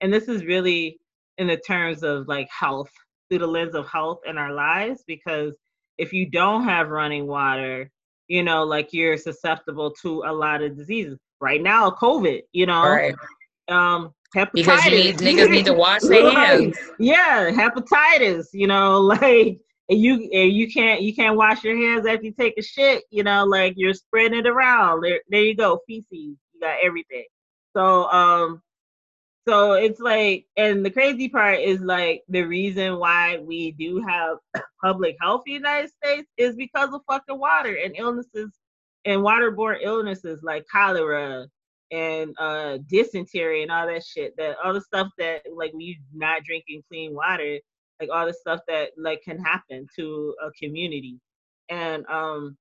[0.00, 0.98] And this is really
[1.38, 2.90] in the terms of like health,
[3.28, 5.54] through the lens of health in our lives, because
[5.98, 7.90] if you don't have running water,
[8.28, 11.18] you know, like you're susceptible to a lot of diseases.
[11.40, 13.14] Right now, COVID, you know, right.
[13.68, 14.52] um, hepatitis.
[14.52, 16.76] Because you need, niggas need to wash their hands.
[16.98, 18.46] Yeah, hepatitis.
[18.52, 22.32] You know, like and you and you can't you can't wash your hands after you
[22.32, 23.04] take a shit.
[23.10, 25.02] You know, like you're spreading it around.
[25.02, 26.06] There, there you go, feces.
[26.10, 27.24] You got everything.
[27.76, 28.62] So, um,
[29.46, 34.38] so it's like, and the crazy part is like the reason why we do have
[34.82, 38.52] public health in the United States is because of fucking water and illnesses
[39.04, 41.46] and waterborne illnesses like cholera
[41.92, 44.36] and uh dysentery and all that shit.
[44.36, 47.58] That all the stuff that like we not drinking clean water,
[48.00, 51.18] like all the stuff that like can happen to a community.
[51.68, 52.56] And um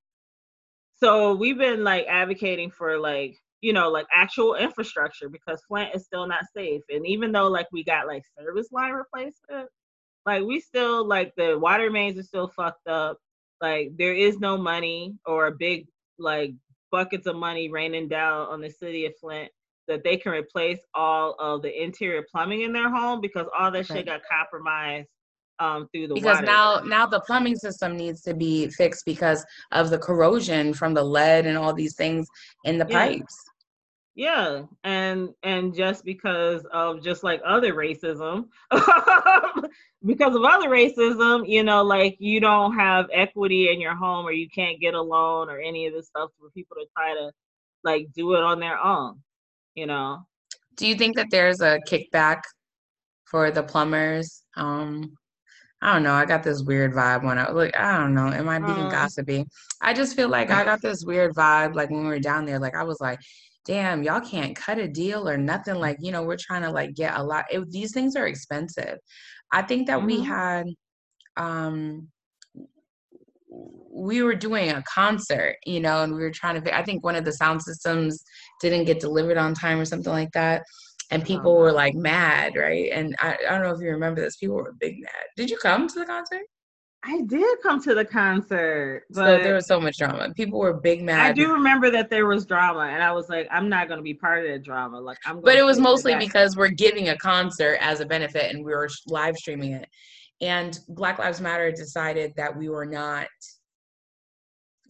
[0.97, 6.05] so we've been like advocating for like you know, like actual infrastructure because Flint is
[6.05, 6.83] still not safe.
[6.89, 9.69] And even though like we got like service line replacement,
[10.25, 13.17] like we still like the water mains are still fucked up.
[13.61, 15.87] Like there is no money or a big
[16.19, 16.53] like
[16.91, 19.49] buckets of money raining down on the city of Flint
[19.87, 23.87] that they can replace all of the interior plumbing in their home because all that
[23.87, 25.09] shit got compromised
[25.59, 26.45] um, through the because water.
[26.45, 31.03] now now the plumbing system needs to be fixed because of the corrosion from the
[31.03, 32.27] lead and all these things
[32.65, 33.07] in the yeah.
[33.07, 33.35] pipes
[34.15, 38.45] yeah and and just because of just like other racism
[40.05, 44.31] because of other racism you know like you don't have equity in your home or
[44.31, 47.29] you can't get a loan or any of this stuff for people to try to
[47.83, 49.19] like do it on their own
[49.75, 50.25] you know
[50.75, 52.41] do you think that there's a kickback
[53.25, 55.13] for the plumbers um
[55.81, 56.13] I don't know.
[56.13, 57.77] I got this weird vibe when I look.
[57.77, 58.27] I don't know.
[58.27, 59.45] Am I being gossipy?
[59.81, 61.75] I just feel like I got this weird vibe.
[61.75, 63.19] Like when we were down there, like I was like,
[63.65, 65.75] damn, y'all can't cut a deal or nothing.
[65.75, 67.45] Like, you know, we're trying to like get a lot.
[67.51, 68.99] It, these things are expensive.
[69.51, 70.07] I think that mm-hmm.
[70.07, 70.67] we had,
[71.35, 72.07] um,
[73.91, 77.15] we were doing a concert, you know, and we were trying to, I think one
[77.15, 78.23] of the sound systems
[78.61, 80.63] didn't get delivered on time or something like that.
[81.11, 82.89] And oh, people oh, were like mad, right?
[82.91, 84.37] And I, I don't know if you remember this.
[84.37, 85.25] People were big mad.
[85.37, 86.41] Did you come to the concert?
[87.07, 90.33] I did come to the concert, but so there was so much drama.
[90.33, 91.19] People were big mad.
[91.19, 94.03] I do remember that there was drama, and I was like, I'm not going to
[94.03, 94.99] be part of that drama.
[94.99, 95.39] Like, I'm.
[95.41, 98.89] But it was mostly because we're giving a concert as a benefit, and we were
[99.07, 99.87] live streaming it.
[100.41, 103.27] And Black Lives Matter decided that we were not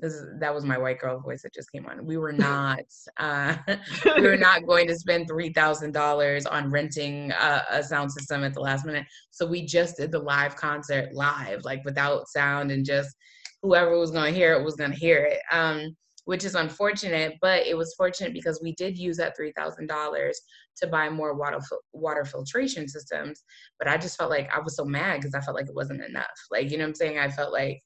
[0.02, 2.06] is, that was my white girl voice that just came on.
[2.06, 2.82] We were not,
[3.18, 3.56] uh,
[4.18, 8.44] we were not going to spend three thousand dollars on renting a, a, sound system
[8.44, 9.06] at the last minute.
[9.32, 13.16] So we just did the live concert live, like without sound, and just
[13.62, 15.40] whoever was going to hear it was going to hear it.
[15.52, 19.88] Um, which is unfortunate, but it was fortunate because we did use that three thousand
[19.88, 20.42] dollars
[20.78, 21.60] to buy more water
[21.94, 23.44] water filtration systems.
[23.80, 26.04] But I just felt like I was so mad because I felt like it wasn't
[26.04, 26.26] enough.
[26.52, 27.20] Like you know what I'm saying?
[27.20, 27.82] I felt like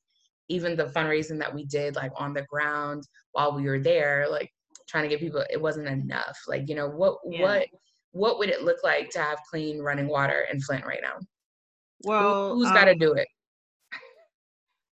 [0.49, 4.51] even the fundraising that we did like on the ground while we were there like
[4.87, 7.41] trying to get people it wasn't enough like you know what Yeah.
[7.43, 7.67] what
[8.11, 12.09] what would it look like to have clean running water in flint right now Who-
[12.09, 13.27] Well, who's um, got to do it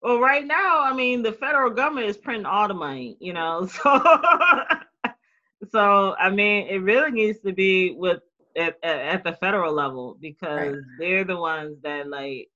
[0.02, 3.66] Well, right now, I mean, the federal government is printing all the money, you know.
[3.76, 4.00] So,
[5.70, 8.20] so I mean, it really needs to be with
[8.56, 12.48] at, at, at the federal level because they're the ones that like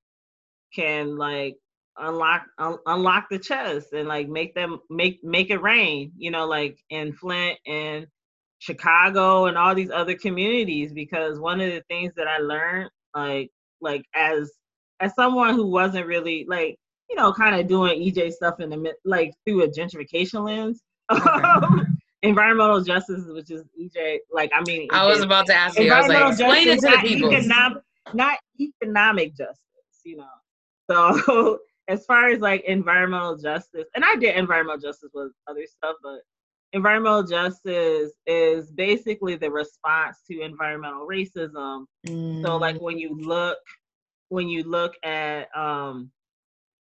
[0.74, 1.56] can like
[1.98, 6.46] unlock un, unlock the chest and like make them make make it rain, you know,
[6.46, 8.06] like in Flint and
[8.58, 10.92] Chicago and all these other communities.
[10.92, 13.50] Because one of the things that I learned, like
[13.80, 14.52] like as
[15.00, 16.76] as someone who wasn't really like
[17.08, 20.82] you know, kind of doing EJ stuff in the mid- like through a gentrification lens.
[21.10, 21.82] Okay.
[22.22, 26.00] environmental justice, which is EJ, like I mean, i was about to ask you i
[26.00, 29.56] was like explain it to the people economic, not economic justice,
[30.04, 30.26] you know.
[30.90, 31.58] So
[31.90, 36.20] as far as like environmental justice, and I did environmental justice with other stuff, but
[36.72, 41.86] environmental justice is basically the response to environmental racism.
[42.44, 43.58] So Mm, like when you look
[44.30, 46.10] when you look at um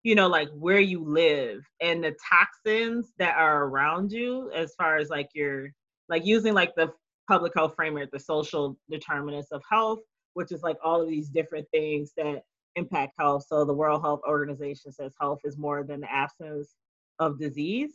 [0.05, 4.97] you know like where you live and the toxins that are around you as far
[4.99, 5.69] as like your
[6.09, 6.93] like using like the
[7.29, 10.01] public health framework the social determinants of health
[10.35, 12.43] which is like all of these different things that
[12.77, 13.47] impact health.
[13.49, 16.77] So the world health organization says health is more than the absence
[17.19, 17.93] of disease.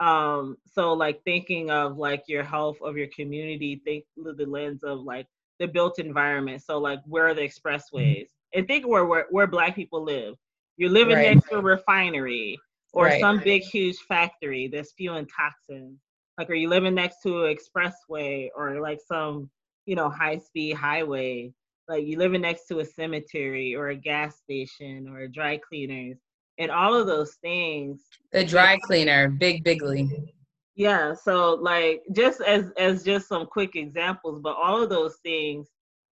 [0.00, 4.82] Um so like thinking of like your health of your community think through the lens
[4.84, 5.26] of like
[5.60, 6.62] the built environment.
[6.62, 8.28] So like where are the expressways?
[8.54, 10.34] And think where where, where black people live.
[10.76, 11.22] You're living Right.
[11.22, 12.58] next to a refinery
[12.92, 13.20] or Right.
[13.20, 16.00] some big huge factory that's spewing toxins.
[16.38, 19.50] Like are you living next to an expressway or like some
[19.86, 21.52] you know high speed highway
[21.88, 26.18] like you living next to a cemetery or a gas station or a dry cleaners
[26.58, 30.32] and all of those things the dry cleaner big bigly.
[30.76, 35.68] Yeah so like just as as just some quick examples but all of those things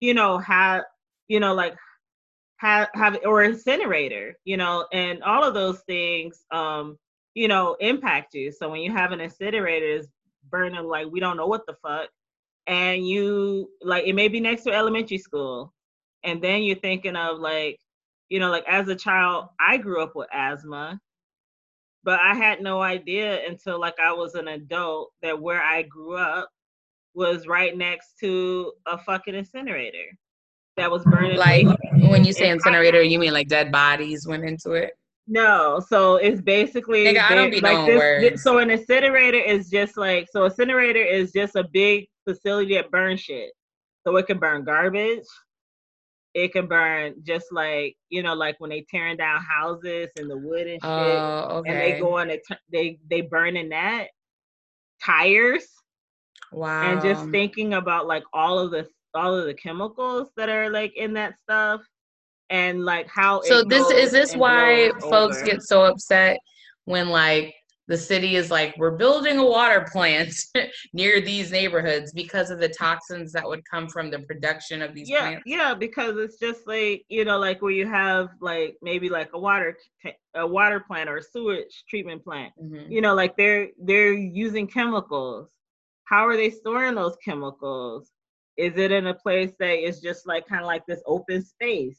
[0.00, 0.84] you know have
[1.28, 1.74] you know like
[2.58, 6.96] have have or incinerator you know and all of those things um
[7.36, 8.50] you know impact you.
[8.50, 10.08] So when you have an incinerator is
[10.50, 12.08] burning like we don't know what the fuck
[12.66, 15.72] and you like it may be next to elementary school
[16.24, 17.78] and then you're thinking of like
[18.28, 20.98] you know like as a child i grew up with asthma
[22.04, 26.16] but I had no idea until like I was an adult that where I grew
[26.16, 26.48] up
[27.14, 30.16] was right next to a fucking incinerator
[30.76, 31.36] that was burning.
[31.36, 31.66] like
[32.08, 34.92] when you say incinerator you mean like dead bodies went into it
[35.26, 39.38] No, so it's basically Nigga, I don't they- be knowing this, this- so an incinerator
[39.40, 43.50] is just like so incinerator is just a big facility that burns shit.
[44.06, 45.24] So it can burn garbage.
[46.34, 50.36] It can burn just like you know, like when they tearing down houses and the
[50.36, 50.90] wood and shit.
[50.90, 54.08] oh okay and they go on a t- they they burning that
[55.04, 55.66] tires
[56.52, 60.70] wow and just thinking about like all of the all of the chemicals that are
[60.70, 61.82] like in that stuff
[62.50, 65.46] and like how so this is this why folks over.
[65.46, 66.38] get so upset
[66.84, 67.54] when like
[67.88, 70.34] the city is like we're building a water plant
[70.92, 75.08] near these neighborhoods because of the toxins that would come from the production of these
[75.08, 75.42] yeah plants.
[75.46, 79.38] yeah because it's just like you know like where you have like maybe like a
[79.38, 79.76] water
[80.34, 82.52] a water plant or a sewage treatment plant.
[82.62, 82.90] Mhm.
[82.90, 85.48] you know like they're they're using chemicals.
[86.04, 88.10] How are they storing those chemicals?
[88.56, 91.98] Is it in a place that is just like kind of like this open space?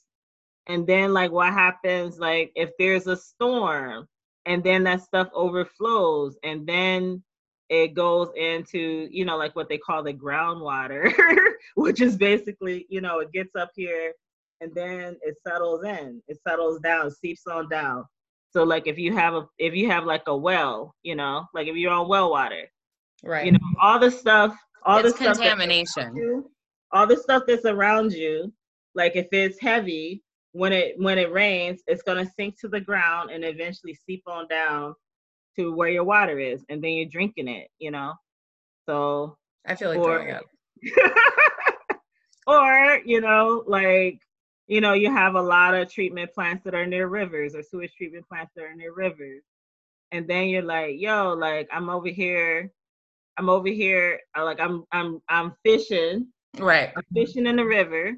[0.67, 4.08] And then like what happens like if there's a storm
[4.48, 7.22] and then that stuff overflows and then
[7.70, 11.12] it goes into you know like what they call the groundwater
[11.76, 14.14] which is basically you know it gets up here
[14.62, 18.06] and then it settles in it settles down seeps on down.
[18.52, 21.68] So like if you have a if you have like a well you know like
[21.68, 22.64] if you're on well water
[23.24, 23.46] right.
[23.46, 26.16] you know all the stuff all it's the stuff contamination.
[26.16, 26.50] you,
[26.92, 28.52] all the stuff that's around you
[28.96, 32.80] like if it's heavy when it when it rains it's going to sink to the
[32.80, 34.94] ground and eventually seep on down
[35.56, 38.14] to where your water is and then you're drinking it you know?
[38.86, 40.45] So i feel like or- throwing up.
[42.48, 44.22] Or you know like
[44.68, 47.93] you know you have a lot of treatment plants that are near rivers or sewage
[47.93, 49.43] treatment plants that are near rivers.
[50.14, 52.72] And then you're like yo like i'm over here
[53.38, 56.28] i'm over here I like i'm i'm i'm fishing.
[56.58, 56.93] Right.
[56.95, 58.14] I'm fishing in the river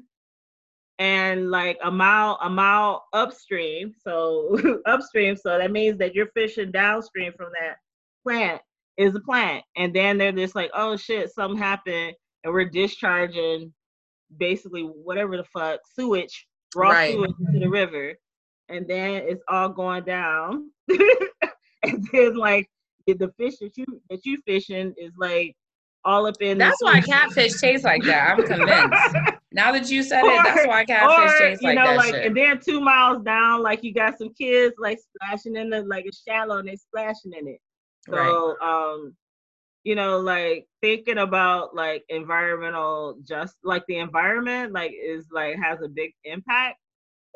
[1.00, 6.70] and like a mile a mile upstream so upstream so that means that you're fishing
[6.70, 7.76] downstream from that
[8.22, 8.60] plant
[8.98, 13.72] is a plant and then they're just like oh shit something happened and we're discharging
[14.38, 16.46] basically whatever the fuck sewage
[16.76, 17.12] raw Right.
[17.14, 18.14] sewage into the river
[18.68, 20.70] and then it's all going down
[21.82, 22.68] and then like
[23.06, 25.56] the fish that you that you fishing is like
[26.04, 26.58] all up in.
[26.58, 28.38] That's why catfish tastes like that.
[28.38, 29.29] I'm convinced.
[29.52, 32.14] Now that you said or, it, that's why catfish tastes like you know, that like,
[32.14, 32.26] shit.
[32.26, 36.06] And then two miles down, like you got some kids like splashing in the like
[36.06, 37.60] it's shallow and they splashing in it.
[38.08, 38.56] So right.
[38.62, 39.14] um,
[39.82, 45.80] you know, like thinking about like environmental just like the environment like is like has
[45.82, 46.78] a big impact,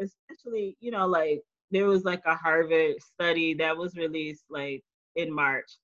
[0.01, 4.83] especially you know like there was like a Harvard study that was released like
[5.17, 5.79] in March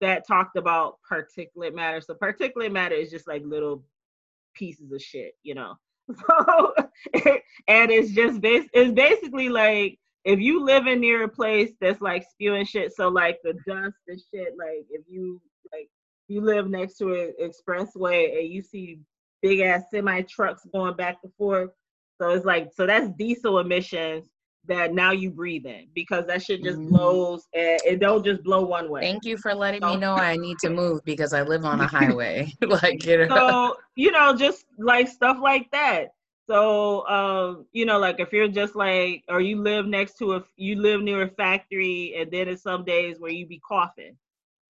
[0.00, 2.00] that talked about particulate matter.
[2.00, 3.84] So particulate matter is just like little
[4.54, 5.74] pieces of shit, you know.
[6.28, 6.74] So
[7.14, 12.00] and it's just bas- it's basically like if you live in near a place that's
[12.00, 15.40] like spewing shit, so like the dust and shit, like if you
[15.72, 15.88] like
[16.28, 18.98] you live next to an expressway and you see
[19.42, 21.70] big ass semi trucks going back and forth.
[22.20, 24.26] So it's like so that's diesel emissions
[24.66, 26.90] that now you breathe in because that shit just mm-hmm.
[26.90, 29.00] blows and it don't just blow one way.
[29.00, 31.80] Thank you for letting so, me know I need to move because I live on
[31.80, 32.52] a highway.
[32.66, 33.36] like you know.
[33.36, 36.08] So, you know, just like stuff like that.
[36.48, 40.44] So um, you know, like if you're just like or you live next to a
[40.56, 44.16] you live near a factory and then it's some days where you be coughing.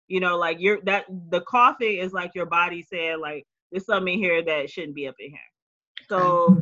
[0.07, 4.17] You know, like you're that the coughing is like your body saying like there's something
[4.17, 5.39] here that shouldn't be up in here.
[6.09, 6.61] So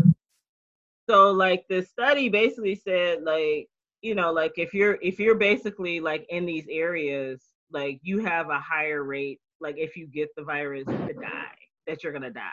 [1.10, 3.68] so like the study basically said like
[4.02, 7.42] you know like if you're if you're basically like in these areas
[7.72, 11.58] like you have a higher rate like if you get the virus to die
[11.88, 12.50] that you're gonna die.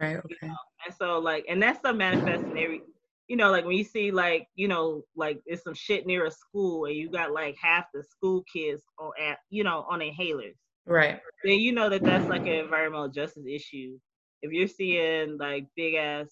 [0.00, 0.36] Right okay.
[0.42, 0.56] you know?
[0.86, 2.82] and so like and that's some manifesting every
[3.26, 6.30] you know like when you see like you know like it's some shit near a
[6.30, 10.56] school and you got like half the school kids on at you know on inhalers.
[10.86, 11.20] Right.
[11.44, 13.98] Then you know that that's like an environmental justice issue.
[14.40, 16.28] If you're seeing like big ass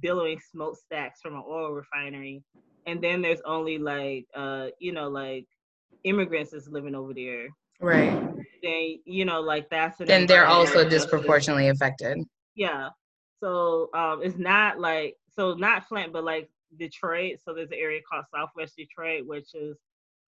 [0.00, 2.42] billowing smokestacks from an oil refinery,
[2.86, 5.46] and then there's only like uh you know like
[6.04, 7.48] immigrants that's living over there.
[7.80, 8.22] Right.
[8.62, 12.18] Then you know like that's then they're also disproportionately affected.
[12.54, 12.90] Yeah.
[13.40, 17.38] So um it's not like so not Flint, but like Detroit.
[17.44, 19.76] So there's an area called Southwest Detroit, which is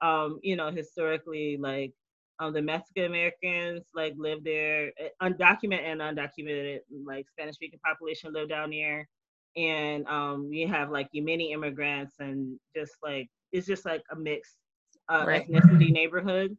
[0.01, 1.93] um you know historically like
[2.41, 8.33] um, the Mexican Americans like live there, eh, undocumented and undocumented, like Spanish speaking population
[8.33, 9.09] live down there
[9.59, 14.57] and um, you have like many immigrants and just like it's just like a mixed
[15.11, 15.49] uh, right.
[15.49, 16.57] ethnicity neighborhood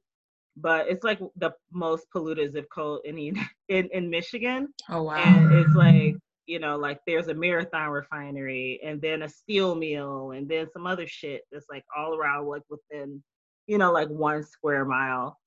[0.62, 3.34] but it's like the most polluted zip code in the,
[3.70, 4.70] in in Michigan.
[4.90, 5.16] Oh wow!
[5.16, 10.32] And it's like you know like there's a marathon refinery and then a steel mill
[10.32, 13.24] and then some other shit that's like all around like within
[13.68, 15.38] you know like one square mile.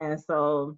[0.00, 0.76] And so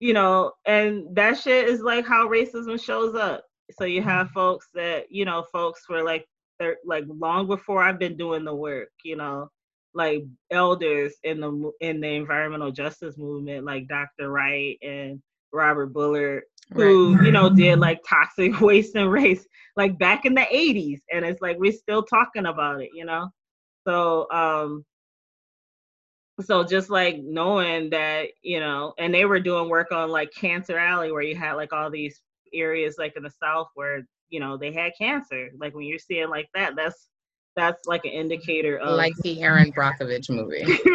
[0.00, 3.44] you know and that shit is like how racism shows up
[3.78, 4.34] so you have mm-hmm.
[4.34, 6.26] folks that you know folks were like
[6.58, 9.48] they're like long before i've been doing the work you know
[9.94, 15.20] like elders in the in the environmental justice movement like dr wright and
[15.52, 16.42] robert bullard
[16.72, 17.26] who right.
[17.26, 19.44] you know did like toxic waste and race
[19.76, 23.28] like back in the 80s and it's like we're still talking about it you know
[23.86, 24.84] so um
[26.40, 30.78] so just like knowing that you know and they were doing work on like cancer
[30.78, 32.20] alley where you had like all these
[32.54, 36.28] areas like in the south where you know they had cancer like when you're seeing
[36.28, 37.08] like that that's
[37.56, 40.64] that's like an indicator of like the erin brockovich movie.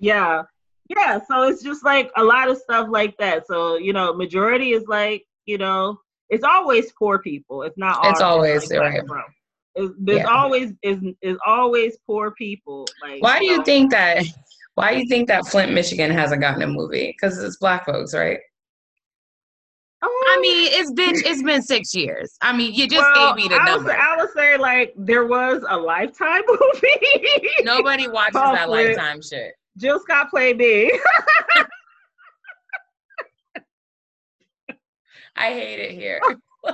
[0.00, 0.42] Yeah.
[0.90, 4.72] Yeah so it's just like a lot of stuff like that so you know majority
[4.72, 5.98] is like you know
[6.28, 9.24] it's always poor people it's not it's always like right.
[9.76, 10.24] it's, there's yeah.
[10.26, 14.24] always is is always poor people like why do you think that
[14.74, 17.14] why do you think that flint michigan hasn't gotten a movie?
[17.16, 18.40] Because it's black folks right
[20.02, 22.36] I mean, it's been it's been six years.
[22.42, 23.90] I mean, you just well, gave me the I number.
[23.90, 27.48] Was, I would say like there was a Lifetime movie.
[27.62, 29.54] Nobody watches that Lifetime shit.
[29.76, 30.92] Jill Scott played me.
[35.36, 36.20] I hate it here.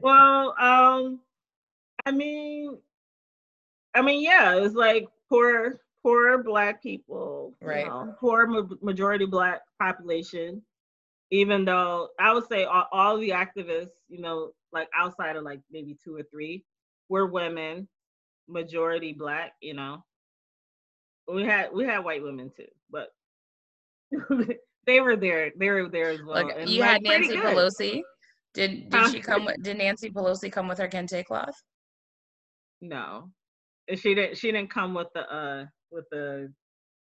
[0.00, 1.20] well, um,
[2.04, 2.76] I mean,
[3.94, 7.84] I mean, yeah, it's like poor, poor black people, right?
[7.84, 10.62] You know, poor ma- majority black population
[11.32, 15.60] even though I would say all, all the activists, you know, like outside of like
[15.70, 16.62] maybe two or three,
[17.08, 17.88] were women,
[18.46, 20.04] majority black, you know.
[21.26, 23.08] We had we had white women too, but
[24.86, 25.52] they were there.
[25.58, 26.48] They were there as well.
[26.48, 28.02] Look, you had Nancy Pelosi.
[28.52, 29.46] Did did she come?
[29.46, 31.54] With, did Nancy Pelosi come with her kente cloth?
[32.82, 33.30] No,
[33.94, 34.36] she didn't.
[34.36, 36.52] She didn't come with the uh with the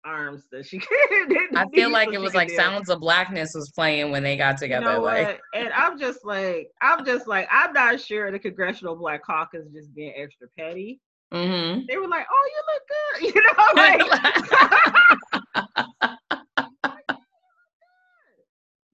[0.04, 2.56] arms that she could I feel like it was like do.
[2.56, 4.86] Sounds of Blackness was playing when they got together.
[4.86, 8.96] You know like and I'm just like I'm just like I'm not sure the Congressional
[8.96, 11.00] Black Caucus just being extra petty.
[11.32, 11.82] Mm-hmm.
[11.88, 15.18] They were like, "Oh, you look good," you know, like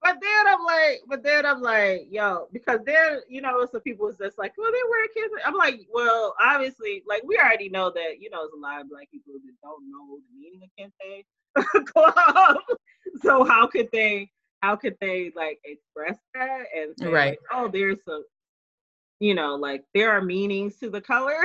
[0.07, 4.07] but then I'm like, but then I'm like, yo, because then you know, some people
[4.07, 5.33] is just like, well, they wear kids.
[5.45, 8.89] I'm like, well, obviously, like we already know that you know, there's a lot of
[8.89, 12.57] black people that don't know the meaning of kente club.
[13.21, 14.29] so how could they?
[14.61, 17.29] How could they like express that and say, Right.
[17.31, 18.23] like, oh, there's some,
[19.19, 21.37] you know, like there are meanings to the color,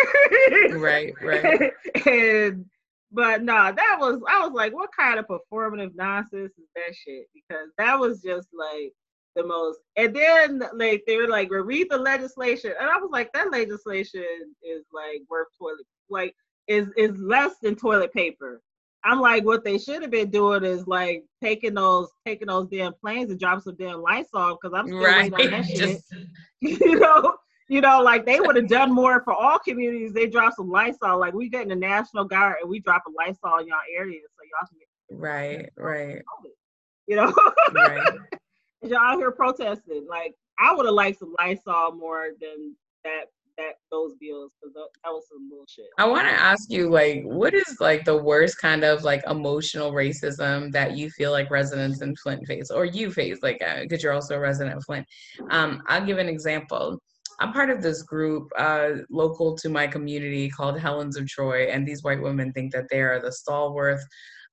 [0.71, 1.73] Right, right.
[2.07, 2.65] and
[3.13, 7.27] but no, that was I was like, what kind of performative nonsense is that shit?
[7.35, 8.93] Because that was just like
[9.37, 9.79] the most.
[9.97, 13.51] And then like they were like, well, read the legislation, and I was like, that
[13.53, 14.25] legislation
[14.63, 16.35] is like worth toilet like
[16.69, 18.61] is is less than toilet paper.
[19.05, 22.93] I'm like, what they should have been doing is like taking those taking those damn
[22.95, 25.33] planes and dropping some damn Lysol because I'm still Right.
[25.33, 25.77] waiting on that shit.
[25.77, 26.15] Just
[26.61, 27.35] you know,
[27.73, 30.13] you know, like they would have done more for all communities.
[30.13, 31.19] They dropped some Lysol.
[31.19, 34.21] Like we get in the National Guard and we drop a Lysol in y'all area
[34.21, 36.23] so y'all can get right, right,
[37.07, 37.33] You know,
[37.73, 38.13] right.
[38.83, 40.07] y'all out here protesting.
[40.07, 43.25] Like I would have liked some Lysol more than that
[43.57, 45.87] that those bills because that, was some bullshit.
[45.97, 49.93] I want to ask you, like, what is like the worst kind of like emotional
[49.93, 54.13] racism that you feel like residents in Flint face, or you face, like, because you're
[54.13, 55.07] also a resident of Flint.
[55.51, 57.01] Um, I'll give an example.
[57.43, 61.85] I'm part of this group uh, local to my community called Helens of Troy, and
[61.85, 63.99] these white women think that they are the stalwart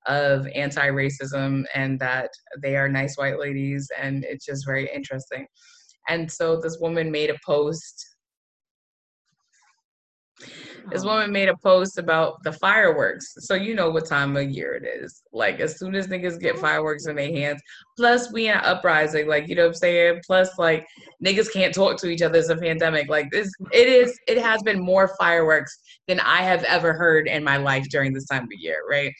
[0.06, 2.30] of anti-racism and that
[2.60, 5.46] they are nice white ladies, and it's just very interesting.
[6.08, 8.04] And so this woman made a post
[10.90, 13.34] this Um, woman made a post about the fireworks.
[13.38, 15.22] So you know what time of year it is.
[15.32, 17.60] Like as soon as niggas get fireworks in their hands,
[17.96, 20.20] plus we in an uprising, like you know what I'm saying?
[20.26, 20.86] Plus like
[21.24, 22.38] niggas can't talk to each other.
[22.38, 23.08] It's a pandemic.
[23.08, 25.78] Like this it is it has been more fireworks
[26.08, 29.12] than I have ever heard in my life during this time of year, right?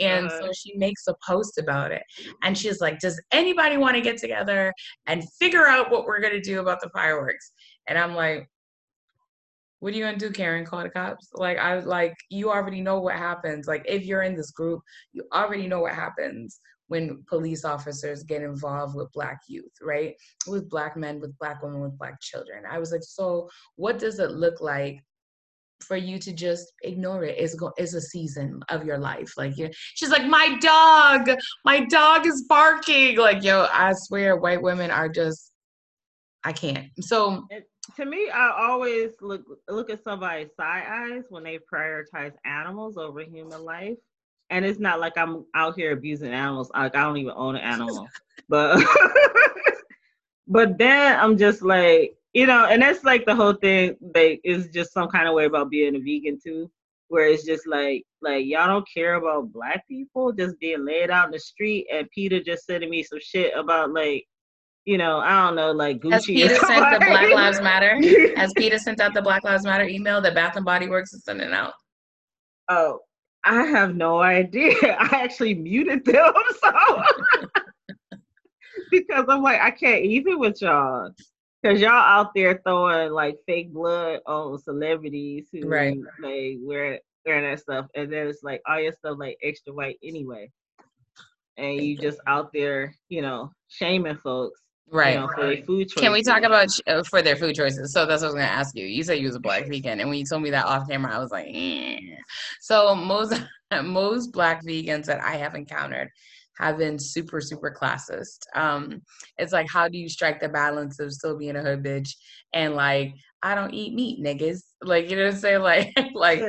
[0.00, 2.02] And so she makes a post about it.
[2.42, 4.72] And she's like, Does anybody want to get together
[5.06, 7.52] and figure out what we're gonna do about the fireworks?
[7.88, 8.48] And I'm like,
[9.80, 10.64] what are you gonna do, Karen?
[10.64, 11.28] Call the cops?
[11.34, 13.66] Like I like you already know what happens.
[13.66, 14.80] Like if you're in this group,
[15.12, 20.14] you already know what happens when police officers get involved with black youth, right?
[20.46, 22.64] With black men, with black women, with black children.
[22.68, 25.00] I was like, so what does it look like
[25.80, 27.36] for you to just ignore it?
[27.38, 29.32] It's go it's a season of your life.
[29.36, 33.18] Like you she's like, My dog, my dog is barking.
[33.18, 35.52] Like, yo, I swear white women are just
[36.44, 36.88] I can't.
[37.00, 37.46] So
[37.96, 43.20] to me, I always look look at somebody's side eyes when they prioritize animals over
[43.20, 43.96] human life.
[44.50, 46.70] And it's not like I'm out here abusing animals.
[46.74, 48.08] Like I don't even own an animal.
[48.48, 48.82] but
[50.46, 54.68] but then I'm just like, you know, and that's like the whole thing they is
[54.68, 56.70] just some kind of way about being a vegan too.
[57.08, 61.26] Where it's just like like y'all don't care about black people just being laid out
[61.26, 64.26] in the street and PETA just sending me some shit about like
[64.88, 66.12] you know, I don't know, like Gucci.
[66.12, 67.06] Has PETA sent the.
[67.06, 68.00] Black Lives Matter?
[68.36, 71.24] Has PETA sent out the Black Lives Matter email that Bath and Body Works is
[71.24, 71.74] sending out?
[72.70, 73.00] Oh,
[73.44, 74.72] I have no idea.
[74.98, 76.32] I actually muted them,
[76.62, 77.02] so
[78.90, 81.10] because I'm like, I can't even with y'all.
[81.62, 85.98] Cause y'all out there throwing like fake blood on celebrities who Right.
[86.22, 89.98] like wear wearing that stuff, and then it's like all your stuff like extra white
[90.02, 90.50] anyway,
[91.58, 95.14] and you just out there, you know, shaming folks, Right.
[95.14, 96.00] you know, for their food choices.
[96.02, 97.92] Can we talk about sh- uh, for their food choices?
[97.92, 98.86] So that's what I was going to ask you.
[98.86, 101.14] You said you was a black vegan, and when you told me that off camera,
[101.14, 101.98] I was like, eh.
[102.60, 103.34] so most
[103.84, 106.10] most black vegans that I have encountered
[106.58, 108.38] have been super super classist.
[108.54, 109.02] Um,
[109.36, 112.14] it's like how do you strike the balance of still being a hood bitch
[112.52, 114.62] and like I don't eat meat, niggas.
[114.82, 115.60] Like you know what I'm saying?
[115.62, 116.42] Like like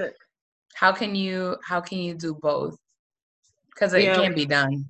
[0.75, 2.77] how can you how can you do both?
[3.73, 4.15] Because it Yeah.
[4.15, 4.85] can be done.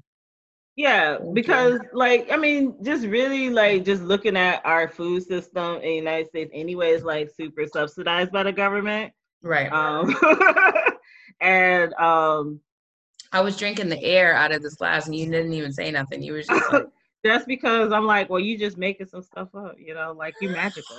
[0.79, 5.81] Yeah, because like I mean, just really like just looking at our food system in
[5.81, 9.11] the United States anyway is like super subsidized by the government.
[9.41, 9.69] Right.
[9.69, 10.15] Um
[11.41, 12.61] and um
[13.33, 16.23] I was drinking the air out of this glass, and you didn't even say nothing.
[16.23, 16.85] You were just like.
[17.25, 20.47] that's because I'm like, well, you just making some stuff up, you know, like you
[20.47, 20.95] magical.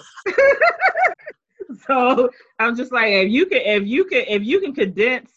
[1.86, 2.28] so
[2.58, 5.32] I'm just like, if you can, if you can, if you can condense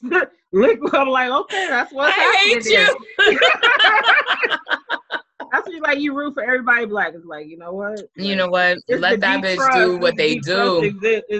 [0.93, 3.31] I'm like, okay, that's what's I happening hate you.
[5.51, 5.99] That's what you like.
[5.99, 7.13] You root for everybody black.
[7.13, 7.99] It's like, you know what?
[8.15, 8.77] you Like, know what?
[8.89, 10.91] Let that bitch trust, do what they do.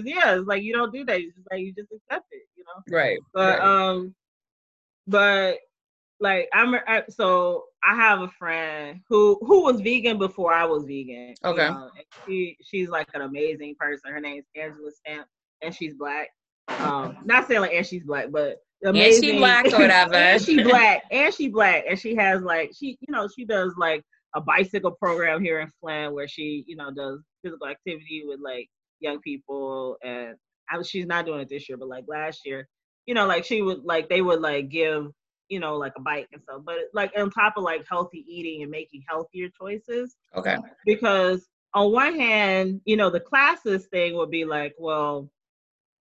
[0.05, 1.20] yeah, it's like you don't do that.
[1.20, 2.95] It's just like you just accept it, you know.
[2.95, 3.18] Right.
[3.34, 3.89] But right.
[3.89, 4.14] um,
[5.07, 5.57] but
[6.20, 10.84] like I'm I, so I have a friend who who was vegan before I was
[10.86, 11.30] vegan.
[11.43, 11.70] you Okay.
[11.70, 14.11] know, and she she's like an amazing person.
[14.11, 15.28] Her name is Angela Stamp,
[15.64, 16.30] and she's black.
[16.68, 18.57] Um, not saying like and she's black, but
[18.91, 20.15] she black or whatever.
[20.15, 23.73] and she black, and she black, and she has like she you know she does
[23.77, 24.03] like
[24.36, 28.67] a bicycle program here in Flint where she, you know, does physical activity with like
[28.99, 29.97] young people.
[30.03, 30.36] And
[30.69, 32.67] I, she's not doing it this year, but like last year,
[33.05, 35.07] you know, like she would like they would like give,
[35.49, 36.61] you know, like a bike and stuff.
[36.65, 40.15] But like on top of like healthy eating and making healthier choices.
[40.36, 40.57] Okay.
[40.86, 45.29] Because on one hand, you know, the classes thing would be like, well,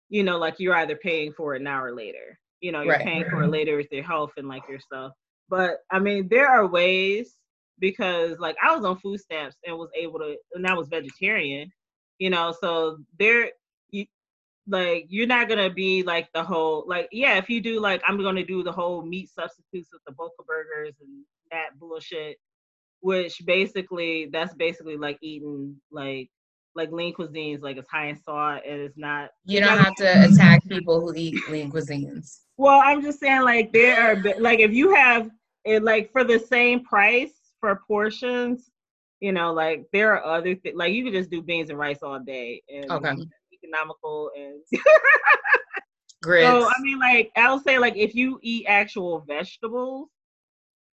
[0.09, 2.39] you know, like you're either paying for it now or later.
[2.63, 3.05] You know, you're Right.
[3.05, 5.13] paying for it later with your health and like your stuff.
[5.51, 7.37] But I mean, there are ways
[7.81, 11.73] because like I was on food stamps and was able to, and I was vegetarian,
[12.19, 13.51] you know, so there,
[13.91, 14.07] you,
[14.69, 18.21] like you're not gonna be like the whole like yeah if you do like I'm
[18.23, 22.39] gonna do the whole meat substitutes with the Boca burgers and that bullshit,
[23.01, 26.31] which basically that's basically like eating like
[26.75, 30.25] like lean cuisines like it's high in salt and it's not You don't have to
[30.25, 32.41] attack people who eat lean cuisines.
[32.63, 35.31] Well, I'm just saying, like there are like if you have
[35.65, 38.71] it like for the same price for portions,
[39.21, 40.77] you know, like there are other things.
[40.77, 43.15] Like you could just do beans and rice all day and Okay.
[43.53, 44.61] economical and
[46.23, 46.65] Grits.
[46.65, 50.09] so I mean, like I'll say, like if you eat actual vegetables,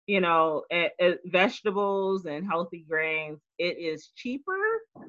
[0.06, 4.58] you know, eh, eh, vegetables and healthy grains, it is cheaper.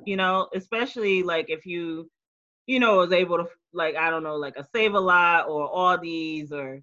[0.06, 2.10] You know, especially like if you,
[2.68, 3.48] you know, was able to
[3.78, 6.82] like I don't know, like a Save a Lot or Aldi's or,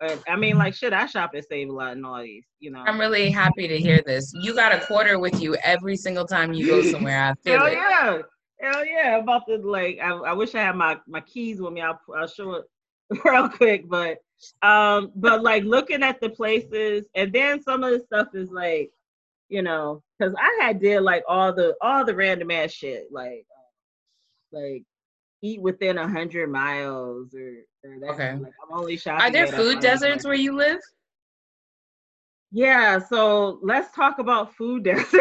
[0.00, 2.46] or I mean, like shit, I shop at Save a Lot and Aldi's.
[2.60, 4.32] You know, I'm really happy to hear this.
[4.42, 7.20] You got a quarter with you every single time you go somewhere.
[7.20, 7.72] I feel Hell it.
[7.72, 8.18] yeah.
[8.60, 9.16] Hell yeah.
[9.18, 11.80] About to like I, I wish I had my, my keys with me.
[11.80, 12.64] I'll I'll show it
[13.24, 13.88] real quick.
[13.88, 14.18] But
[14.62, 18.90] um but like looking at the places and then some of the stuff is like,
[19.48, 23.46] you know, because I had did like all the all the random ass shit, like
[24.52, 24.84] like
[25.44, 27.50] eat within a hundred miles or,
[27.84, 28.32] or that Okay.
[28.34, 29.26] like I'm only shopping.
[29.26, 30.28] Are there food deserts market.
[30.28, 30.80] where you live?
[32.52, 35.14] Yeah, so let's talk about food deserts.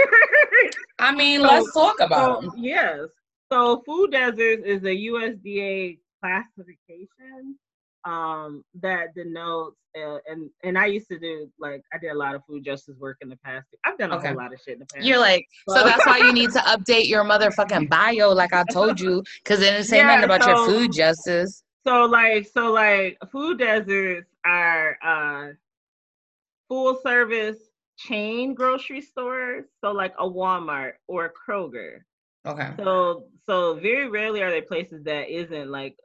[0.99, 2.53] I mean, So- let's talk about So, them.
[2.57, 3.09] yes.
[3.51, 7.57] So food deserts is a USDA classification
[8.05, 12.35] um, that denotes, uh, and and I used to do like I did a lot
[12.35, 13.67] of food justice work in the past.
[13.85, 14.27] I've done a Okay.
[14.29, 15.05] whole lot of shit in the past.
[15.05, 18.63] You're like, so Well- that's why you need to update your motherfucking bio, like I
[18.71, 21.63] told you, because it didn't say Yeah, nothing about your food justice.
[21.85, 25.53] so like so like food deserts are uh,
[26.67, 27.57] full service
[27.97, 29.65] chain grocery stores.
[29.81, 31.99] So like a Walmart or a Kroger.
[32.45, 32.71] Okay.
[32.77, 35.95] So so very rarely are there places that isn't like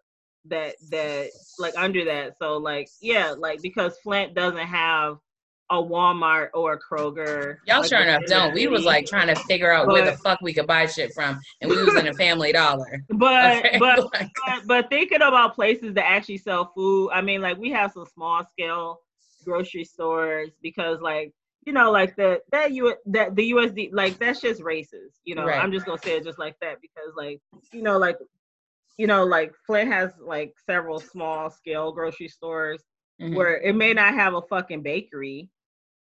[0.49, 2.37] that that like under that.
[2.39, 5.19] So like yeah, like because Flint doesn't have
[5.71, 7.57] a Walmart or a Kroger.
[7.67, 8.55] Y'all like, sure enough don't.
[8.55, 11.39] We was like trying to figure out where the fuck we could buy shit from,
[11.61, 13.05] and we was in a Family Dollar.
[13.11, 13.79] but Okay?
[13.79, 17.71] but Like, but, but thinking about places that actually sell food, I mean, like we
[17.71, 19.01] have some small scale
[19.45, 21.33] grocery stores because, like,
[21.67, 25.19] you know, like the that you that the USD like that's just racist.
[25.25, 25.63] You know, Right.
[25.63, 27.41] I'm just gonna say it just like that because, like,
[27.73, 28.17] you know, like,
[28.99, 32.83] you know, like Flint has like several small scale grocery stores
[33.23, 33.35] mhm.
[33.35, 35.49] where it may not have a fucking bakery,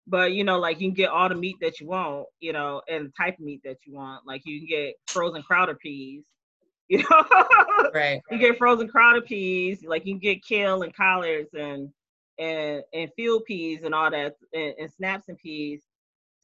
[0.07, 2.81] but you know, like you can get all the meat that you want, you know,
[2.89, 4.25] and the type of meat that you want.
[4.27, 6.23] Like you can get frozen crowder peas,
[6.89, 7.91] you know.
[7.93, 8.23] Right.
[8.31, 11.91] you get frozen crowder peas, like you can get kale and collards and
[12.39, 15.83] and and field peas and all that and, and snaps and peas.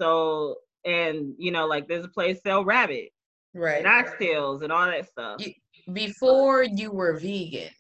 [0.00, 3.10] So and you know, like there's a place sell rabbit
[3.54, 3.84] Right.
[3.84, 5.46] and oxtails and all that stuff.
[5.46, 5.52] You-
[5.92, 7.70] Before you were vegan,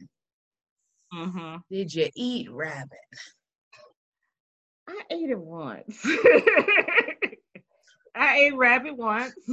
[1.12, 2.98] hmm did you eat rabbit?
[4.88, 6.00] I ate it once.
[8.14, 9.34] I ate rabbit once.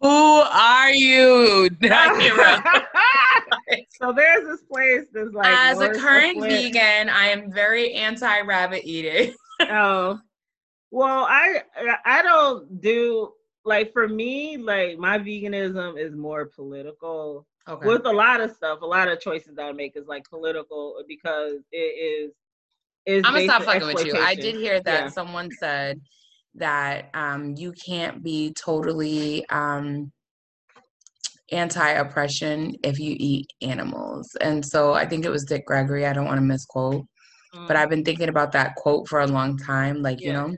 [0.00, 1.68] Who are you,
[3.90, 9.34] so there's this place that's like As a current vegan, I am very anti-rabbit eating.
[9.62, 10.18] Oh,
[10.90, 11.62] well, I
[12.04, 13.32] I don't do
[13.64, 17.86] like for me like my veganism is more political Okay.
[17.86, 18.80] with a lot of stuff.
[18.82, 22.32] A lot of choices that I make is like political because it is.
[23.06, 24.16] is I'm gonna stop fucking with you.
[24.16, 25.08] I did hear that Yeah.
[25.10, 26.00] someone said
[26.54, 30.10] that um, you can't be totally um,
[31.52, 36.06] anti-oppression if you eat animals, and so I think it was Dick Gregory.
[36.06, 37.06] I don't want to misquote,
[37.68, 37.80] but Mm.
[37.80, 40.02] I've been thinking about that quote for a long time.
[40.02, 40.56] Like you know,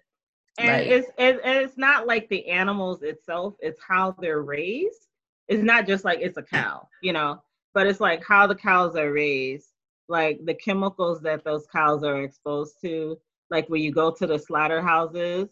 [0.59, 5.09] and like- it's it, and it's not like the animals itself it's how they're raised
[5.49, 7.43] it's not just like it's a cow you know
[7.75, 9.71] but it's like how the cows are raised
[10.09, 13.17] like the chemicals that those cows are exposed to
[13.51, 15.51] like when you go to the slaughterhouses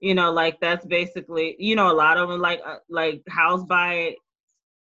[0.00, 3.66] you know like that's basically you know a lot of them like uh, like housed
[3.68, 4.14] by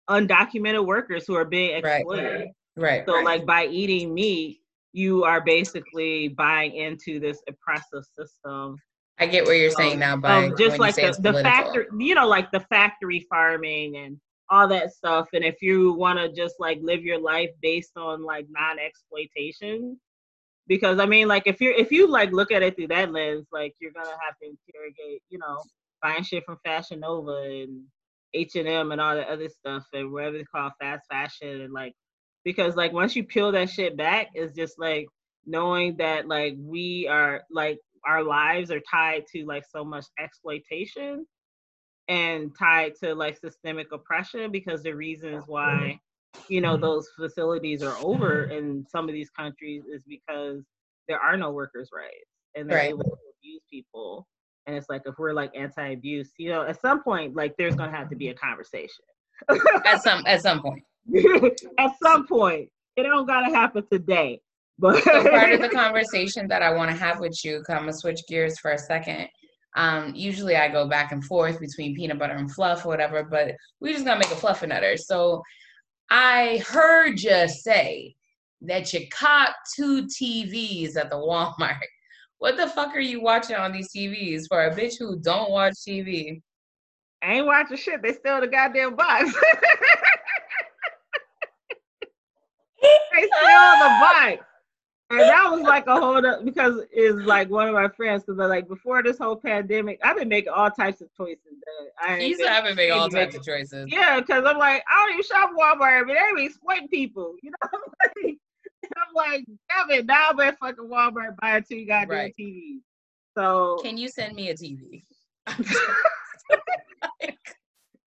[0.09, 2.01] undocumented workers who are being Right.
[2.01, 3.05] exploited right?
[3.07, 4.61] so like by eating meat,
[4.93, 8.77] you are basically buying into this oppressive system.
[9.19, 12.15] I get what you're saying oh, now, oh, by just like the, the factory, you
[12.15, 15.29] know, like the factory farming and all that stuff.
[15.33, 19.99] And if you want to just like live your life based on like non-exploitation,
[20.67, 23.47] because I mean, like if you're if you like look at it through that lens,
[23.53, 25.63] like you're gonna have to interrogate, you know,
[26.03, 27.85] buying shit from Fashion Nova and
[28.35, 31.73] H and M and all the other stuff and whatever they call fast fashion and
[31.73, 31.95] like
[32.45, 35.07] because like once you peel that shit back, it's just like
[35.47, 41.27] knowing that like we are like our lives are tied to like so much exploitation
[42.09, 45.99] and tied to like systemic oppression because the reasons why
[46.49, 46.83] you know mm-hmm.
[46.83, 50.63] those facilities are over in some of these countries is because
[51.09, 52.91] there are no workers' rights and they're right.
[52.91, 54.27] able to abuse people.
[54.67, 57.97] And it's like if we're like anti-abuse, you know, at some point, like there's gonna
[57.97, 59.05] have to be a conversation.
[59.85, 60.83] at some at some point.
[61.79, 62.69] at some point.
[62.97, 64.41] It don't gotta happen today.
[64.79, 67.93] But so part of the conversation that I want to have with you, I'm gonna
[67.93, 69.29] switch gears for a second.
[69.75, 73.55] Um, usually I go back and forth between peanut butter and fluff or whatever, but
[73.81, 74.99] we just gotta make a fluffernutter.
[74.99, 75.43] So
[76.11, 78.15] I heard you say
[78.63, 81.81] that you caught two TVs at the Walmart.
[82.39, 85.73] What the fuck are you watching on these TVs for a bitch who don't watch
[85.89, 86.43] TV?
[87.23, 88.03] I ain't watching shit.
[88.03, 89.25] They still the goddamn box.
[92.83, 94.45] they still the box
[95.11, 98.39] and that was like a whole up because is like one of my friends because
[98.39, 101.41] like before this whole pandemic, I've been making all types of choices.
[102.01, 103.87] I you have been making all types of choices.
[103.89, 107.37] Yeah, because I'm like I don't even shop Walmart, but they be exploiting people.
[107.43, 107.81] You know,
[108.97, 112.35] I'm like, damn it, now I'm at fucking Walmart buying two goddamn right.
[112.39, 112.81] TVs.
[113.37, 115.05] So can you send me a TV?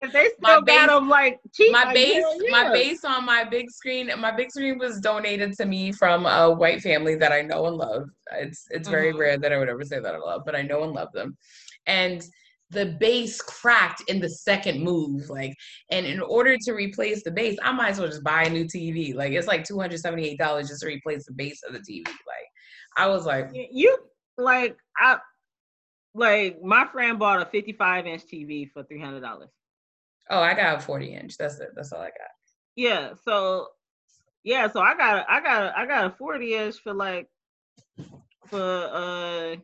[0.01, 2.51] If they still my base, got them like cheap, my base, yeah.
[2.51, 6.51] my base on my big screen, my big screen was donated to me from a
[6.51, 8.07] white family that I know and love.
[8.33, 9.19] It's it's very mm-hmm.
[9.19, 11.35] rare that I would ever say that I love, but I know and love them.
[11.87, 12.23] And
[12.69, 15.55] the base cracked in the second move, like,
[15.89, 18.65] and in order to replace the base, I might as well just buy a new
[18.65, 19.15] TV.
[19.15, 21.79] Like, it's like two hundred seventy eight dollars just to replace the base of the
[21.79, 22.05] TV.
[22.05, 22.47] Like,
[22.97, 23.97] I was like, you
[24.37, 25.17] like I
[26.13, 29.47] like my friend bought a 55 inch TV for $300.
[30.29, 31.37] Oh, I got a 40 inch.
[31.37, 31.69] That's it.
[31.75, 32.31] That's all I got.
[32.75, 33.13] Yeah.
[33.23, 33.67] So
[34.43, 37.27] yeah, so I got I got I got a 40 inch for like
[38.45, 39.55] for uh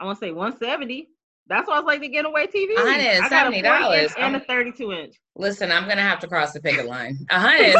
[0.00, 1.08] I want to say 170.
[1.48, 2.74] That's why I was like the getaway TV.
[2.74, 5.16] $170 and a 32 inch.
[5.36, 7.18] Listen, I'm gonna have to cross the picket line.
[7.30, 7.74] $172.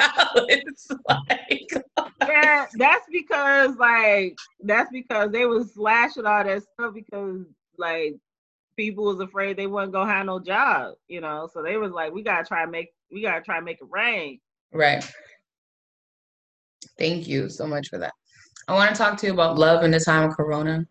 [1.08, 1.70] like
[2.26, 7.44] yeah, that's because like that's because they was slashing all that stuff because
[7.78, 8.16] like
[8.76, 11.48] people was afraid they wasn't gonna have no job, you know.
[11.52, 13.88] So they was like, we gotta try and make we gotta try and make it
[13.90, 14.40] rain.
[14.72, 15.04] Right.
[16.98, 18.12] Thank you so much for that.
[18.68, 20.86] I want to talk to you about love in the time of Corona.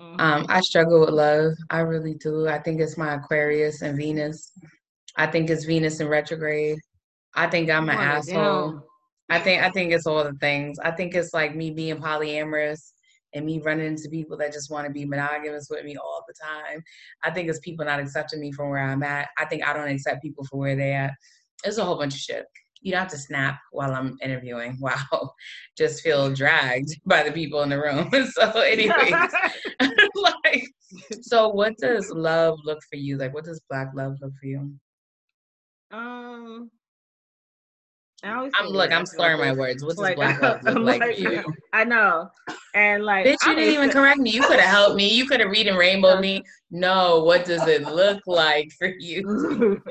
[0.00, 0.20] Mm-hmm.
[0.20, 1.52] Um, I struggle with love.
[1.70, 2.48] I really do.
[2.48, 4.52] I think it's my Aquarius and Venus.
[5.16, 6.78] I think it's Venus in retrograde.
[7.34, 8.70] I think I'm an oh, asshole.
[8.70, 8.82] Damn.
[9.28, 10.78] I think I think it's all the things.
[10.80, 12.92] I think it's like me being polyamorous
[13.32, 16.34] and me running into people that just want to be monogamous with me all the
[16.34, 16.82] time.
[17.22, 19.28] I think it's people not accepting me from where I'm at.
[19.38, 21.14] I think I don't accept people for where they're at.
[21.64, 22.46] It's a whole bunch of shit.
[22.82, 24.78] You don't have to snap while I'm interviewing.
[24.80, 25.32] Wow.
[25.76, 28.10] Just feel dragged by the people in the room.
[28.32, 29.12] so anyways,
[30.14, 30.64] like
[31.22, 33.18] so what does love look for you?
[33.18, 34.74] Like what does black love look for you?
[35.92, 36.70] Um
[38.22, 39.82] I am look, I'm slurring my words.
[39.82, 41.42] What's like, black love look like, like you?
[41.72, 42.28] I know.
[42.74, 44.30] And like Bitch, you didn't even correct me.
[44.30, 45.12] You could have helped me.
[45.12, 46.42] You could have read and rainbow me.
[46.70, 49.82] No, what does it look like for you?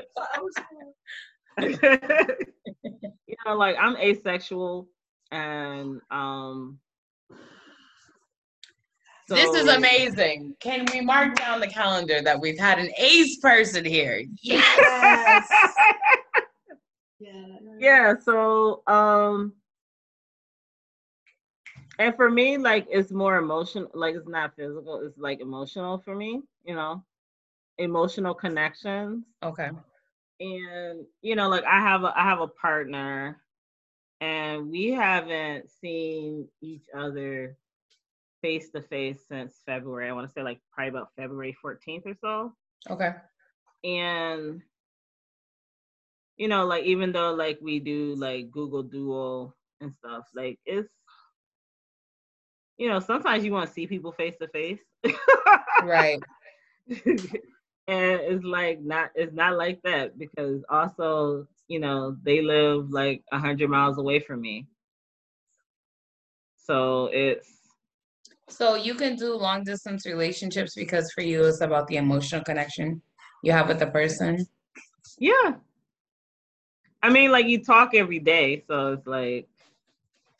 [1.60, 1.76] you
[3.44, 4.88] know, like I'm asexual
[5.30, 6.78] and um
[9.30, 10.56] so, this is amazing.
[10.58, 14.24] Can we mark down the calendar that we've had an ace person here?
[14.42, 15.46] Yes.
[17.20, 17.46] Yeah.
[17.78, 18.14] Yeah.
[18.24, 19.52] So, um,
[22.00, 23.90] and for me, like it's more emotional.
[23.92, 25.02] Like it's not physical.
[25.04, 26.40] It's like emotional for me.
[26.64, 27.04] You know,
[27.76, 29.26] emotional connections.
[29.42, 29.68] Okay.
[30.40, 33.42] And you know, like I have a I have a partner,
[34.22, 37.58] and we haven't seen each other
[38.40, 40.08] face to face since February.
[40.08, 42.54] I want to say like probably about February 14th or so.
[42.88, 43.10] Okay.
[43.84, 44.62] And
[46.38, 50.88] you know, like even though like we do like Google Duo and stuff, like it's
[52.80, 54.80] you know, sometimes you want to see people face to face.
[55.82, 56.18] Right.
[56.88, 57.30] and
[57.86, 63.38] it's like not it's not like that because also, you know, they live like a
[63.38, 64.66] hundred miles away from me.
[66.56, 67.48] So it's
[68.48, 73.02] so you can do long distance relationships because for you it's about the emotional connection
[73.42, 74.46] you have with the person.
[75.18, 75.54] Yeah.
[77.02, 79.48] I mean, like you talk every day, so it's like,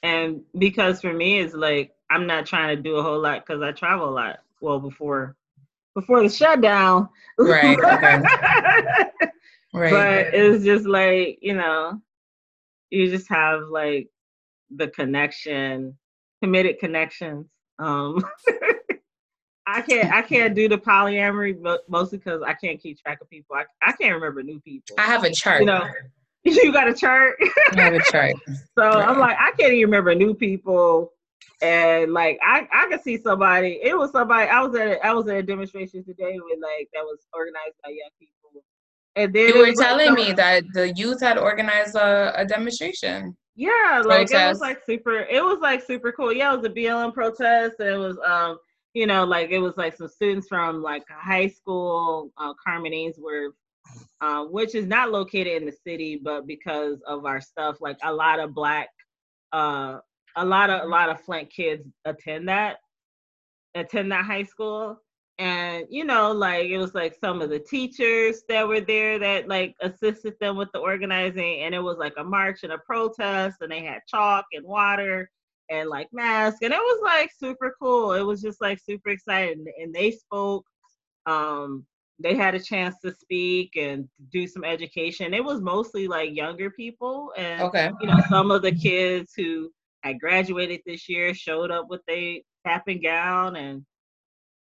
[0.03, 3.63] and because for me, it's like I'm not trying to do a whole lot because
[3.63, 4.41] I travel a lot.
[4.61, 5.37] Well, before
[5.95, 7.09] before the shutdown,
[7.39, 7.79] right?
[9.73, 9.93] Okay.
[9.93, 9.93] right.
[9.93, 12.01] But it's just like you know,
[12.91, 14.09] you just have like
[14.75, 15.97] the connection,
[16.43, 17.47] committed connections.
[17.79, 18.23] Um,
[19.67, 21.57] I can't I can't do the polyamory,
[21.89, 23.55] mostly because I can't keep track of people.
[23.55, 24.97] I, I can't remember new people.
[24.99, 25.61] I have a chart.
[25.61, 25.89] You know,
[26.45, 27.37] you got a chart.
[27.73, 28.35] I have a chart.
[28.49, 29.09] so right.
[29.09, 31.13] I'm like, I can't even remember new people.
[31.63, 33.81] And like I, I could see somebody.
[33.83, 34.49] It was somebody.
[34.49, 37.77] I was at a, I was at a demonstration today with like that was organized
[37.85, 38.65] by young people.
[39.17, 43.37] And then you were telling like, me that the youth had organized a, a demonstration.
[43.57, 44.33] Yeah, like protest.
[44.33, 45.19] it was like super.
[45.19, 46.33] It was like super cool.
[46.33, 47.81] Yeah, it was a BLM protest.
[47.81, 48.59] It was um,
[48.95, 53.55] you know, like it was like some students from like high school, uh, Carman Ainsworth,
[54.21, 58.13] uh, which is not located in the city, but because of our stuff, like a
[58.13, 58.89] lot of black,
[59.53, 59.99] uh,
[60.37, 62.79] a lot of a lot of Flint kids attend that,
[63.75, 65.01] attend that high school.
[65.39, 69.49] And you know like it was like some of the teachers that were there that
[69.49, 71.63] like assisted them with the organizing.
[71.63, 75.31] And it was like a march and a protest and they had chalk and water
[75.71, 78.13] and like masks and it was like super cool.
[78.13, 79.65] It was just like super exciting.
[79.81, 80.67] And they spoke
[81.27, 81.87] um
[82.23, 85.33] they had a chance to speak and do some education.
[85.33, 87.91] It was mostly like younger people and okay.
[88.01, 89.71] you know some of the kids who
[90.03, 93.85] had graduated this year showed up with a cap and gown and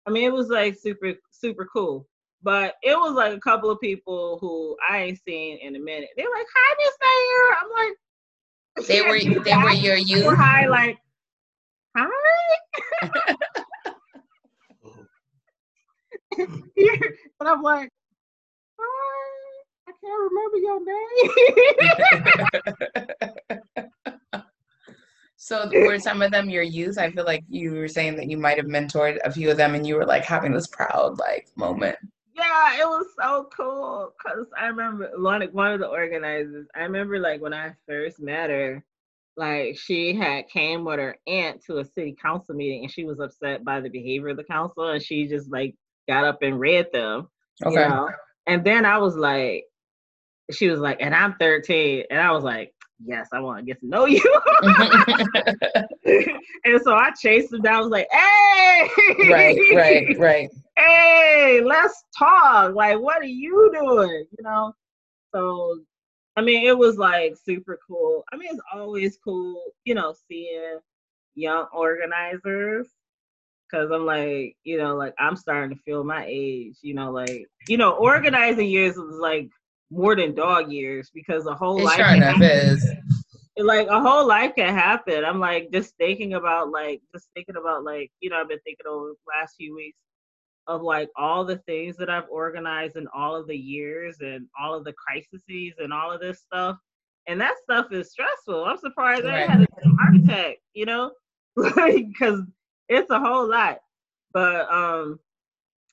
[0.05, 2.07] I mean, it was like super, super cool.
[2.41, 6.09] But it was like a couple of people who I ain't seen in a minute.
[6.15, 10.65] They're like, "Hi, Miss Mayor." I'm like, "They were, they were your youth." Were hi,
[10.67, 10.97] like,
[11.97, 12.07] hi.
[16.39, 17.91] and I'm like,
[18.79, 19.29] hi.
[19.87, 20.57] I can't remember
[25.59, 26.97] So were some of them your youth?
[26.97, 29.75] I feel like you were saying that you might have mentored a few of them
[29.75, 31.97] and you were like having this proud like moment.
[32.35, 34.13] Yeah, it was so cool.
[34.25, 38.49] Cause I remember one one of the organizers, I remember like when I first met
[38.49, 38.83] her,
[39.35, 43.19] like she had came with her aunt to a city council meeting and she was
[43.19, 45.75] upset by the behavior of the council and she just like
[46.07, 47.27] got up and read them.
[47.65, 47.81] Okay.
[47.81, 48.09] You know?
[48.47, 49.65] And then I was like,
[50.51, 52.05] she was like, and I'm 13.
[52.09, 52.73] And I was like,
[53.03, 54.21] yes, I want to get to know you.
[56.65, 57.75] and so I chased him down.
[57.75, 58.89] I was like, hey,
[59.29, 60.49] right, right, right.
[60.77, 62.73] Hey, let's talk.
[62.73, 64.25] Like, what are you doing?
[64.37, 64.73] You know?
[65.35, 65.81] So,
[66.37, 68.23] I mean, it was like super cool.
[68.31, 70.79] I mean, it's always cool, you know, seeing
[71.35, 72.87] young organizers.
[73.69, 77.45] Cause I'm like, you know, like I'm starting to feel my age, you know, like,
[77.67, 79.49] you know, organizing years was like
[79.91, 82.85] more than dog years because a whole it life sure enough is
[83.57, 85.25] like a whole life can happen.
[85.25, 88.87] I'm like just thinking about like just thinking about like you know I've been thinking
[88.87, 89.97] over the last few weeks
[90.67, 94.75] of like all the things that I've organized in all of the years and all
[94.75, 96.77] of the crises and all of this stuff.
[97.27, 98.65] And that stuff is stressful.
[98.65, 99.49] I'm surprised right.
[99.49, 101.11] I had a heart attack, you know,
[101.55, 102.41] like because
[102.87, 103.79] it's a whole lot.
[104.31, 105.19] But um,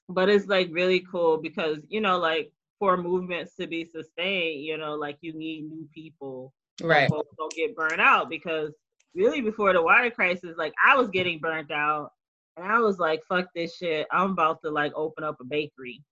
[0.09, 4.77] but it's like really cool because you know like for movements to be sustained, you
[4.77, 6.53] know, like you need new people.
[6.83, 7.09] Right.
[7.09, 8.73] So don't get burned out because
[9.15, 12.11] really before the water crisis, like I was getting burnt out
[12.57, 14.07] and I was like, fuck this shit.
[14.11, 16.03] I'm about to like open up a bakery.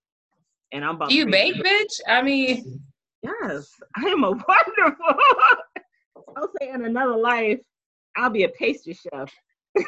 [0.72, 2.00] And I'm about Do you bake, bitch?
[2.08, 2.82] I mean
[3.24, 5.06] Yes, I am a wonderful.
[6.36, 7.60] I'll say in another life,
[8.16, 9.32] I'll be a pastry chef.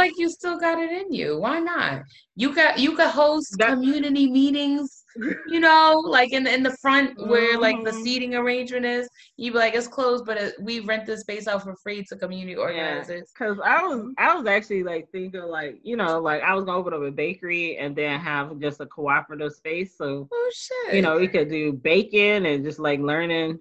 [0.00, 1.38] like you still got it in you.
[1.38, 2.02] Why not?
[2.34, 5.04] You got you could host that, community meetings,
[5.46, 8.02] you know, like in the, in the front where like the mm-hmm.
[8.02, 9.08] seating arrangement is.
[9.36, 12.16] You be like, it's closed, but it, we rent this space out for free to
[12.16, 13.30] community organizers.
[13.32, 16.64] Because yeah, I was I was actually like thinking like you know like I was
[16.64, 19.96] gonna open up a bakery and then have just a cooperative space.
[19.96, 23.58] So oh shit, you know we could do baking and just like learning.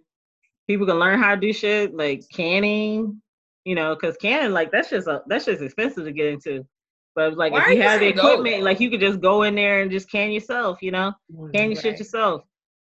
[0.68, 3.22] People can learn how to do shit like canning
[3.70, 6.66] you know, because canning like that's just a that's just expensive to get into.
[7.14, 8.64] But like Why if you have the equipment, go?
[8.64, 11.66] like you could just go in there and just can yourself, you know, mm, can
[11.66, 11.78] your right.
[11.78, 12.42] shit yourself,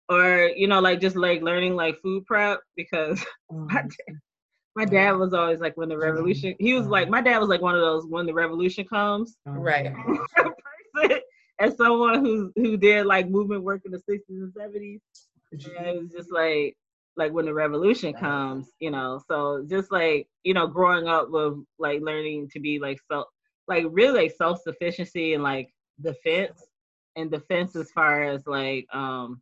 [0.09, 3.19] or you know, like just like learning like food prep because
[3.51, 3.67] mm.
[3.67, 4.19] my, dad,
[4.75, 6.53] my dad was always like when the revolution.
[6.59, 9.91] He was like my dad was like one of those when the revolution comes, right.
[10.93, 11.19] person,
[11.57, 15.01] as someone who who did like movement work in the sixties and seventies,
[15.51, 16.77] it was just like
[17.17, 19.21] like when the revolution comes, you know.
[19.27, 23.25] So just like, you know, growing up with like learning to be like so
[23.67, 25.69] like really like self-sufficiency and like
[26.01, 26.63] defense
[27.15, 29.41] and defense as far as like um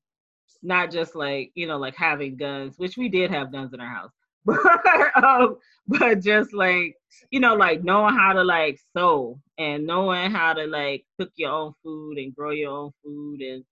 [0.61, 3.87] not just like, you know, like having guns, which we did have guns in our
[3.87, 4.11] house.
[4.45, 5.57] But um,
[5.87, 6.95] but just like,
[7.31, 11.51] you know, like knowing how to like sew and knowing how to like cook your
[11.51, 13.63] own food and grow your own food and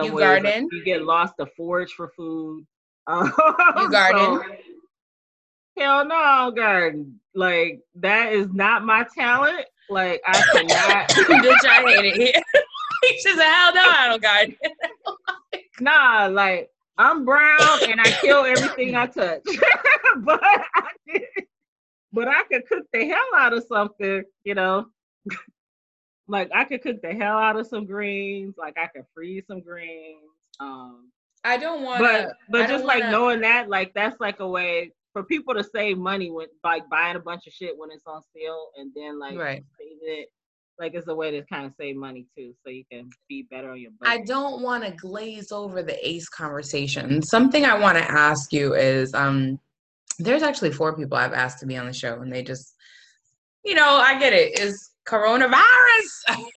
[0.00, 0.62] you garden.
[0.64, 2.64] Like, you get lost to forage for food
[3.06, 3.32] um,
[3.78, 4.40] you garden?
[4.40, 4.56] So,
[5.78, 7.20] hell no, garden.
[7.34, 9.66] Like that is not my talent.
[9.88, 11.08] Like I cannot.
[11.08, 12.44] Bitch, I hate it.
[13.02, 14.56] he says, "Hell no, I don't garden."
[15.80, 19.42] nah, like I'm brown and I kill everything I touch.
[20.18, 21.22] but I did,
[22.12, 24.86] but I could cook the hell out of something, you know.
[26.28, 28.54] like I could cook the hell out of some greens.
[28.58, 30.20] Like I could freeze some greens.
[30.60, 31.10] Um,
[31.44, 33.12] I don't want But but just like wanna...
[33.12, 37.16] knowing that, like that's like a way for people to save money when like buying
[37.16, 39.64] a bunch of shit when it's on sale and then like right.
[39.78, 40.28] save it.
[40.78, 43.70] Like it's a way to kind of save money too, so you can be better
[43.70, 44.20] on your budget.
[44.20, 47.22] I don't want to glaze over the ACE conversation.
[47.22, 49.60] Something I want to ask you is, um,
[50.18, 52.74] there's actually four people I've asked to be on the show, and they just,
[53.64, 54.58] you know, I get it.
[54.58, 54.60] it.
[54.60, 55.58] Is coronavirus.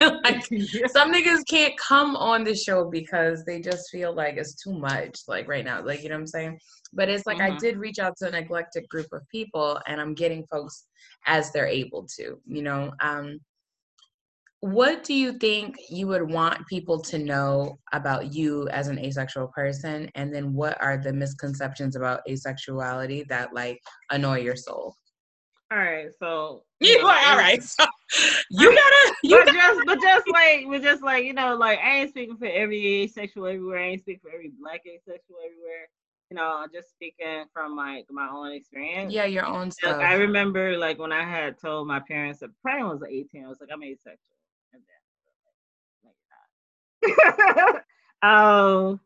[0.24, 0.44] like
[0.90, 5.20] some niggas can't come on the show because they just feel like it's too much,
[5.28, 5.84] like right now.
[5.84, 6.58] Like, you know what I'm saying?
[6.92, 7.54] But it's like mm-hmm.
[7.54, 10.86] I did reach out to an eclectic group of people and I'm getting folks
[11.26, 12.92] as they're able to, you know.
[13.00, 13.40] Um
[14.60, 19.48] what do you think you would want people to know about you as an asexual
[19.54, 23.78] person and then what are the misconceptions about asexuality that like
[24.10, 24.96] annoy your soul
[25.72, 27.60] all right, so you know, all right.
[27.60, 27.84] So
[28.50, 29.58] you gotta, you but gotta.
[29.58, 33.02] just, but just like, but just like, you know, like I ain't speaking for every
[33.02, 33.80] asexual everywhere.
[33.80, 35.88] I ain't speaking for every black asexual everywhere.
[36.30, 39.12] You know, I'm just speaking from like my own experience.
[39.12, 39.96] Yeah, your own stuff.
[39.96, 43.48] Like, I remember, like when I had told my parents that pregnant was 18, I
[43.48, 44.16] was like, I'm asexual,
[44.72, 44.82] and
[47.02, 47.82] then like, like
[48.22, 49.00] um,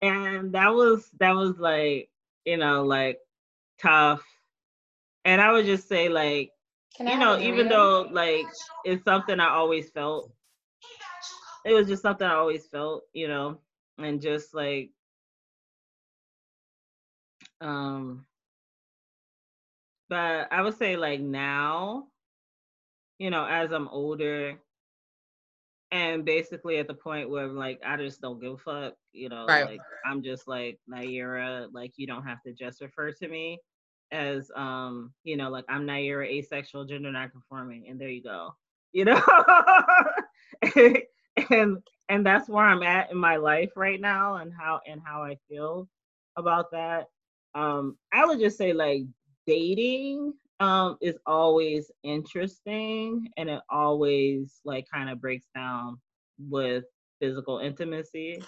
[0.00, 2.08] and that was that was like,
[2.46, 3.18] you know, like
[3.78, 4.22] tough
[5.24, 6.50] and I would just say like
[6.96, 8.46] Can you know even though like
[8.84, 10.32] it's something I always felt
[11.64, 13.58] it was just something I always felt you know
[13.98, 14.90] and just like
[17.60, 18.26] um
[20.08, 22.08] but I would say like now
[23.18, 24.58] you know as I'm older
[25.94, 29.46] and basically at the point where like I just don't give a fuck, you know,
[29.46, 29.64] right.
[29.64, 33.60] like I'm just like Nayyirah, like you don't have to just refer to me
[34.14, 38.54] as um, you know, like I'm Nayyirah asexual, gender nonconforming, and there you go.
[38.92, 39.20] You know?
[41.50, 45.22] and and that's where I'm at in my life right now and how and how
[45.22, 45.88] I feel
[46.36, 47.08] about that.
[47.54, 49.02] Um, I would just say like
[49.46, 55.98] dating um is always interesting and it always like kind of breaks down
[56.38, 56.84] with
[57.20, 58.42] physical intimacy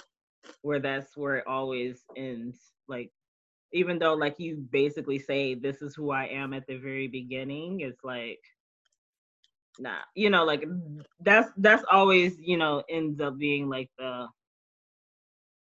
[0.62, 3.10] where that's where it always ends like
[3.72, 7.80] even though like you basically say this is who I am at the very beginning,
[7.80, 8.40] it's like
[9.78, 10.64] nah, you know, like
[11.20, 14.26] that's that's always, you know, ends up being like the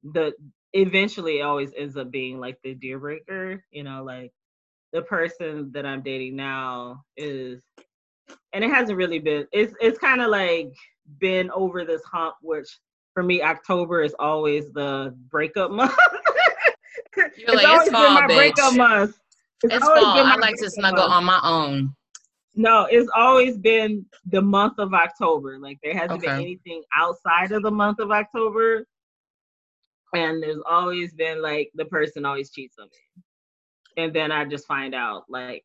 [0.04, 0.34] the
[0.74, 4.32] eventually it always ends up being like the deal breaker, you know, like
[4.94, 7.62] the person that I'm dating now is
[8.54, 10.74] and it hasn't really been it's it's kind of like
[11.20, 12.68] been over this hump which
[13.14, 15.94] for me October is always the breakup month.
[17.18, 18.36] It's like, always it's been my bitch.
[18.36, 19.20] breakup month.
[19.64, 19.98] It's, it's fall.
[19.98, 21.14] I like to snuggle month.
[21.14, 21.96] on my own.
[22.56, 25.58] No, it's always been the month of October.
[25.60, 26.28] Like there hasn't okay.
[26.28, 28.86] been anything outside of the month of October.
[30.14, 34.04] And there's always been like the person always cheats on me.
[34.04, 35.64] And then I just find out like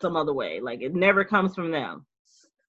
[0.00, 0.60] some other way.
[0.60, 2.04] Like it never comes from them.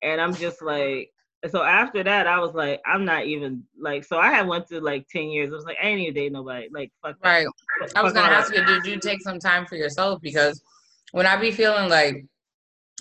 [0.04, 1.10] And I'm just like,
[1.50, 4.04] so after that, I was like, I'm not even like.
[4.04, 5.52] So I had went to like ten years.
[5.52, 6.70] I was like, I ain't even date nobody.
[6.72, 7.18] Like, fuck.
[7.24, 7.48] Right.
[7.96, 10.22] I was gonna ask you, did you take some time for yourself?
[10.22, 10.62] Because
[11.12, 12.26] when I be feeling like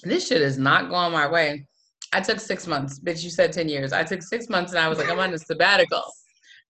[0.03, 1.67] this shit is not going my way,
[2.13, 2.99] I took six months.
[2.99, 3.93] Bitch, you said ten years.
[3.93, 6.03] I took six months, and I was like, I'm on a sabbatical.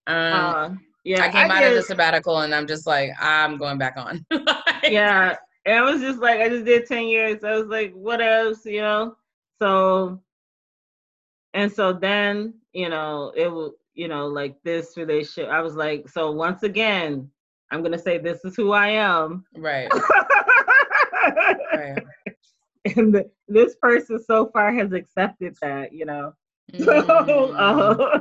[0.07, 0.70] Um, uh,
[1.05, 1.70] yeah, I came I out did.
[1.70, 4.25] of the sabbatical, and I'm just like, I'm going back on.
[4.31, 7.43] like, yeah, and I was just like, I just did ten years.
[7.43, 9.16] I was like, what else, you know?
[9.61, 10.20] So
[11.55, 16.09] and so then you know it will you know like this relationship i was like
[16.09, 17.29] so once again
[17.71, 19.89] i'm gonna say this is who i am right
[21.75, 22.05] right
[22.97, 26.35] and the, this person so far has accepted that you know
[26.73, 27.55] Mm.
[27.57, 28.21] uh,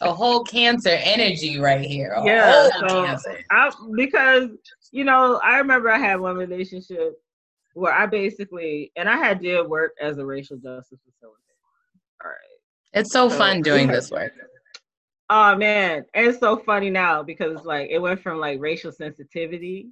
[0.00, 2.12] a whole cancer energy right here.
[2.16, 3.16] A yeah, so
[3.50, 4.48] I, because
[4.90, 7.12] you know, I remember I had one relationship
[7.74, 11.43] where I basically, and I had did work as a racial justice facilitator.
[12.94, 14.32] It's so, so fun doing this work.
[15.30, 19.88] Oh man, and it's so funny now because like it went from like racial sensitivity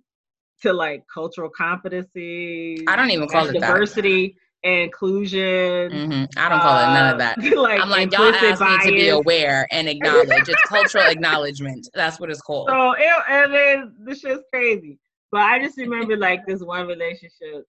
[0.60, 2.84] to like cultural competency.
[2.86, 5.40] I don't even call it diversity and inclusion.
[5.40, 6.24] Mm-hmm.
[6.38, 7.38] I don't call uh, it none of that.
[7.56, 8.84] like I'm like y'all asked bias.
[8.84, 10.28] me to be aware and acknowledge.
[10.48, 11.88] it's cultural acknowledgement.
[11.94, 12.68] That's what it's called.
[12.68, 14.98] So it, and then this shit's crazy.
[15.30, 17.64] But I just remember like this one relationship,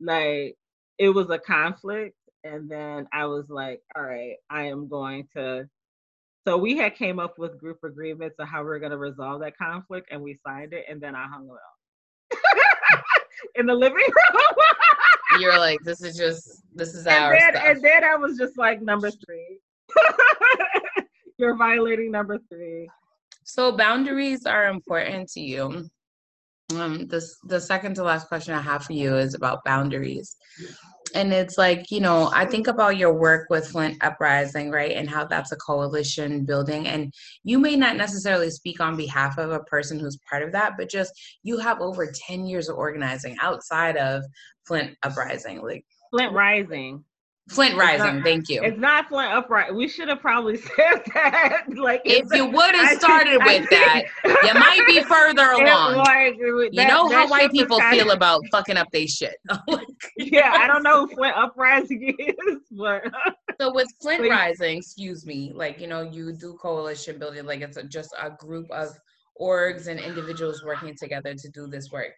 [0.00, 0.56] like
[0.98, 2.16] it was a conflict,
[2.46, 5.68] and then I was like, all right, I am going to.
[6.46, 9.40] So we had came up with group agreements on how we are going to resolve
[9.40, 12.38] that conflict, and we signed it, and then I hung it up
[13.56, 15.40] in the living room.
[15.40, 17.64] You're like, this is just this is and our then, stuff.
[17.66, 19.58] And then I was just like, number three.
[21.38, 22.88] You're violating number three.
[23.44, 25.88] So boundaries are important to you.
[26.74, 30.36] Um, this the second to last question I have for you is about boundaries.
[31.14, 35.08] And it's like you know i think about your work with flint uprising right and
[35.08, 36.88] how that's a coalition building.
[36.88, 37.14] And
[37.44, 40.90] you may not necessarily speak on behalf of a person who's part of that but
[40.90, 41.12] just
[41.44, 44.24] you have over 10 years of organizing outside of
[44.66, 47.04] flint uprising like flint rising
[47.48, 48.60] Flint Rising, not, thank you.
[48.62, 49.72] It's not Flint Upright.
[49.72, 51.64] We should have probably said that.
[51.76, 55.96] Like, if you would have started I with that, you might be further along.
[55.98, 59.36] Like, uh, that, you know how white people feel of, about fucking up their shit.
[60.16, 63.04] yeah, I don't know who Flint Uprising is, but
[63.60, 67.76] so with Flint Rising, excuse me, like you know, you do coalition building, like it's
[67.76, 68.88] a, just a group of
[69.40, 72.14] orgs and individuals working together to do this work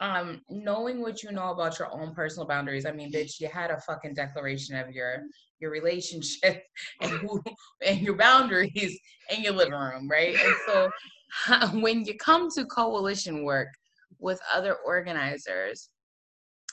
[0.00, 3.70] um knowing what you know about your own personal boundaries i mean bitch you had
[3.70, 5.22] a fucking declaration of your
[5.60, 6.64] your relationship
[7.00, 7.42] and who
[7.86, 8.98] and your boundaries
[9.30, 10.90] in your living room right and so
[11.80, 13.68] when you come to coalition work
[14.18, 15.90] with other organizers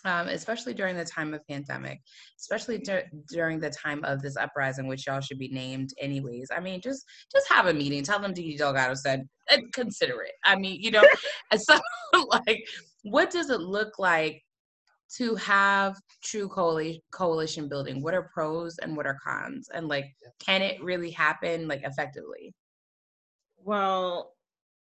[0.06, 2.02] um, especially during the time of pandemic,
[2.40, 6.50] especially dur- during the time of this uprising, which y'all should be named anyways.
[6.56, 8.04] I mean, just just have a meeting.
[8.04, 10.34] Tell them Didi Delgado said, and consider it.
[10.44, 11.04] I mean, you know,
[11.56, 11.80] so
[12.30, 12.68] like,
[13.04, 14.44] what does it look like
[15.18, 18.02] to have true coalition coalition building?
[18.02, 19.70] What are pros and what are cons?
[19.74, 20.06] And like,
[20.40, 22.54] can it really happen like effectively?
[23.64, 24.34] Well,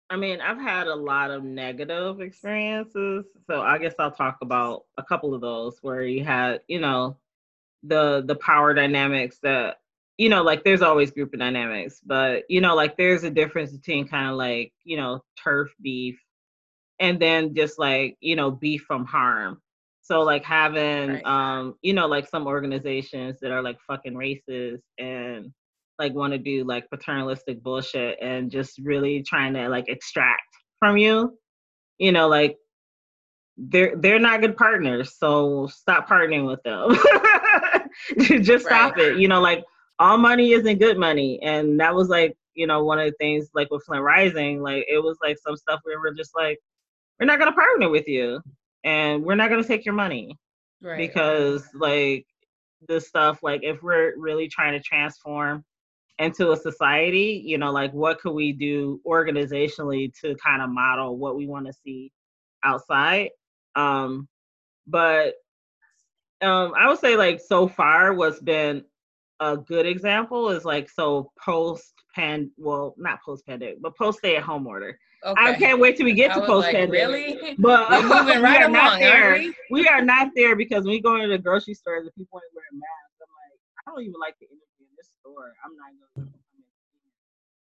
[0.10, 3.26] I mean, I've had a lot of negative experiences.
[3.48, 7.18] So I guess I'll talk about a couple of those where you had, you know,
[7.84, 9.78] the the power dynamics that
[10.18, 14.06] you know, like there's always group dynamics, but you know, like there's a difference between
[14.06, 16.20] kind of like, you know, turf beef
[17.00, 19.62] and then just like, you know, be from harm.
[20.02, 21.26] So like having right.
[21.26, 25.54] um, you know, like some organizations that are like fucking racist and
[26.00, 30.42] like want to do like paternalistic bullshit and just really trying to like extract
[30.80, 31.38] from you
[32.00, 32.56] you know like
[33.58, 36.98] they're they're not good partners so stop partnering with them
[38.42, 39.14] just stop right.
[39.14, 39.64] it you know like
[40.00, 43.50] all money isn't good money and that was like you know one of the things
[43.54, 46.58] like with flint rising like it was like some stuff where we're just like
[47.20, 48.42] we're not going to partner with you
[48.84, 50.38] and we're not going to take your money.
[50.82, 50.98] Right.
[50.98, 52.26] because like
[52.88, 55.66] this stuff like if we're really trying to transform
[56.20, 61.18] into a society you know like what could we do organizationally to kind of model
[61.18, 62.14] what we want to see
[62.64, 63.32] outside?
[63.76, 64.30] Um
[64.88, 65.34] but
[66.42, 68.84] um i would say like so far what's been
[69.40, 74.36] a good example is like so post pan well not post pandemic but post stay
[74.36, 75.44] at home order okay.
[75.44, 78.60] i can't wait till we get to post pandemic like, really but We're moving right
[78.60, 79.54] we are not there we?
[79.72, 79.88] we?
[79.88, 82.80] are not there because when we go into the grocery store the people ain't wearing
[82.80, 85.54] masks i'm like i don't even like the energy in this store.
[85.64, 86.30] I'm not gonna.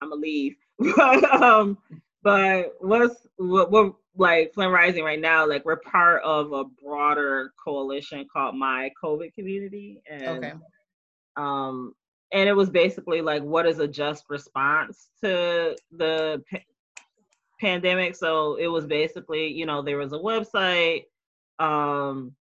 [0.00, 0.56] I'm gonna leave.
[0.96, 1.78] but um,
[2.22, 5.46] but what's what we're like Flint Rising right now?
[5.46, 10.52] Like we're part of a broader coalition called My COVID Community, and okay.
[11.36, 11.94] um,
[12.32, 16.42] and it was basically like what is a just response to the
[17.60, 18.16] pandemic.
[18.16, 21.04] So it was basically you know there was a website
[21.58, 22.34] um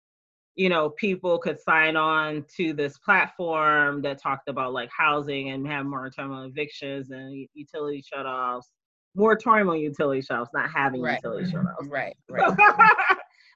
[0.56, 5.68] you know, people could sign on to this platform that talked about like housing and
[5.68, 8.64] have moratorium on evictions and utility shutoffs.
[9.16, 11.20] Moratorium on utility shutoffs, not having right.
[11.22, 11.90] utility shutoffs.
[11.90, 12.58] Right, right.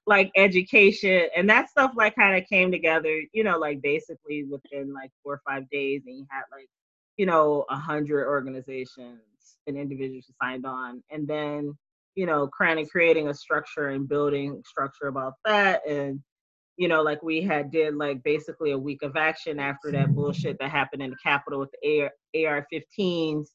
[0.07, 4.93] like education and that stuff like kind of came together, you know, like basically within
[4.93, 6.67] like four or five days and you had like,
[7.15, 9.21] you know, a hundred organizations
[9.67, 11.03] and individuals who signed on.
[11.11, 11.77] And then,
[12.15, 15.87] you know, kind of creating a structure and building structure about that.
[15.87, 16.21] And
[16.77, 20.57] you know, like we had did like basically a week of action after that bullshit
[20.59, 23.47] that happened in the Capitol with the AR, AR-15s,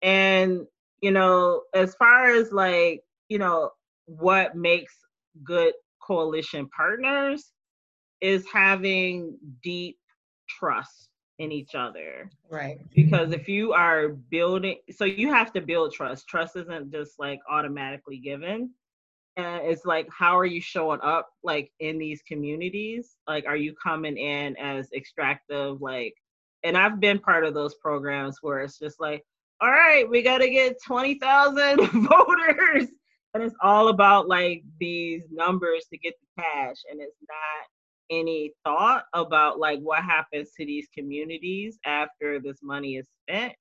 [0.00, 0.66] and
[1.02, 3.70] you know, as far as like you know
[4.06, 4.94] what makes
[5.44, 7.52] good coalition partners
[8.22, 9.98] is having deep
[10.48, 12.30] trust in each other.
[12.50, 12.80] Right.
[12.94, 16.28] Because if you are building, so you have to build trust.
[16.28, 18.70] Trust isn't just like automatically given.
[19.36, 23.16] And it's like, how are you showing up like in these communities?
[23.28, 25.82] Like, are you coming in as extractive?
[25.82, 26.14] Like,
[26.64, 29.22] and I've been part of those programs where it's just like,
[29.60, 31.76] all right, we got to get 20,000
[32.08, 32.88] voters.
[33.34, 36.76] And it's all about like these numbers to get the cash.
[36.90, 37.66] And it's not
[38.10, 43.54] any thought about like what happens to these communities after this money is spent.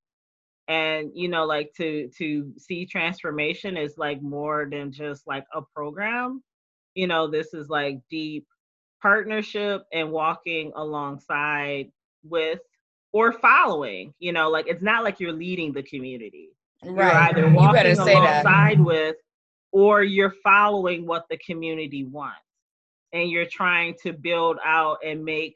[0.67, 5.61] And you know like to to see transformation is like more than just like a
[5.75, 6.43] program.
[6.95, 8.47] You know this is like deep
[9.01, 11.91] partnership and walking alongside
[12.23, 12.59] with
[13.13, 16.49] or following you know like it's not like you're leading the community.
[16.83, 17.35] Right.
[17.35, 19.15] you're either walking you alongside with
[19.71, 22.44] or you're following what the community wants
[23.15, 25.55] and you're trying to build out and make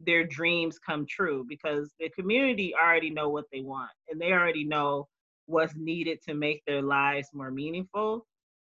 [0.00, 4.64] their dreams come true because the community already know what they want and they already
[4.64, 5.08] know
[5.46, 8.26] what's needed to make their lives more meaningful.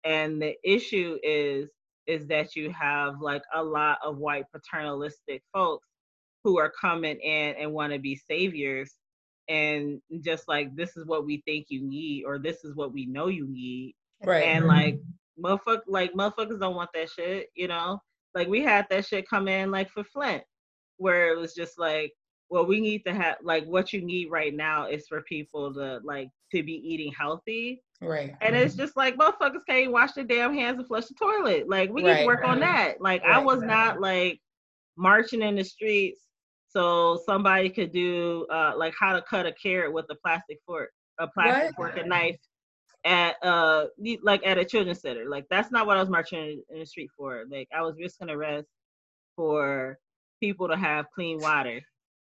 [0.05, 1.71] And the issue is
[2.07, 5.87] is that you have like a lot of white paternalistic folks
[6.43, 8.95] who are coming in and want to be saviors
[9.49, 13.07] and just like this is what we think you need or this is what we
[13.07, 13.95] know you need.
[14.25, 14.45] Right.
[14.45, 14.99] And like
[15.39, 18.01] motherfuckers like motherfuckers don't want that shit, you know.
[18.35, 20.43] Like we had that shit come in like for Flint,
[20.99, 22.13] where it was just like,
[22.49, 26.01] well, we need to have like what you need right now is for people to
[26.05, 27.83] like to be eating healthy.
[28.01, 28.35] Right.
[28.41, 31.69] And it's just like motherfuckers can't wash their damn hands and flush the toilet.
[31.69, 32.51] Like we right, need to work right.
[32.51, 33.01] on that.
[33.01, 34.41] Like right, I was not like
[34.97, 36.21] marching in the streets
[36.69, 40.91] so somebody could do uh like how to cut a carrot with a plastic fork,
[41.19, 41.93] a plastic what?
[41.93, 42.37] fork and knife
[43.05, 43.87] at uh
[44.23, 45.29] like at a children's center.
[45.29, 47.45] Like that's not what I was marching in the street for.
[47.51, 48.69] Like I was risking arrest
[49.37, 49.99] for
[50.41, 51.81] people to have clean water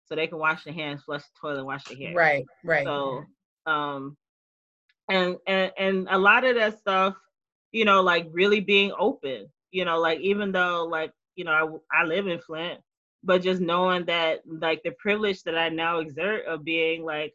[0.06, 2.14] so they can wash their hands, flush the toilet, wash their hair.
[2.14, 2.84] Right, right.
[2.84, 3.24] So
[3.66, 4.16] um
[5.08, 7.14] and and and a lot of that stuff,
[7.72, 12.00] you know, like really being open, you know, like even though like, you know, I,
[12.00, 12.80] I live in Flint,
[13.22, 17.34] but just knowing that like the privilege that I now exert of being like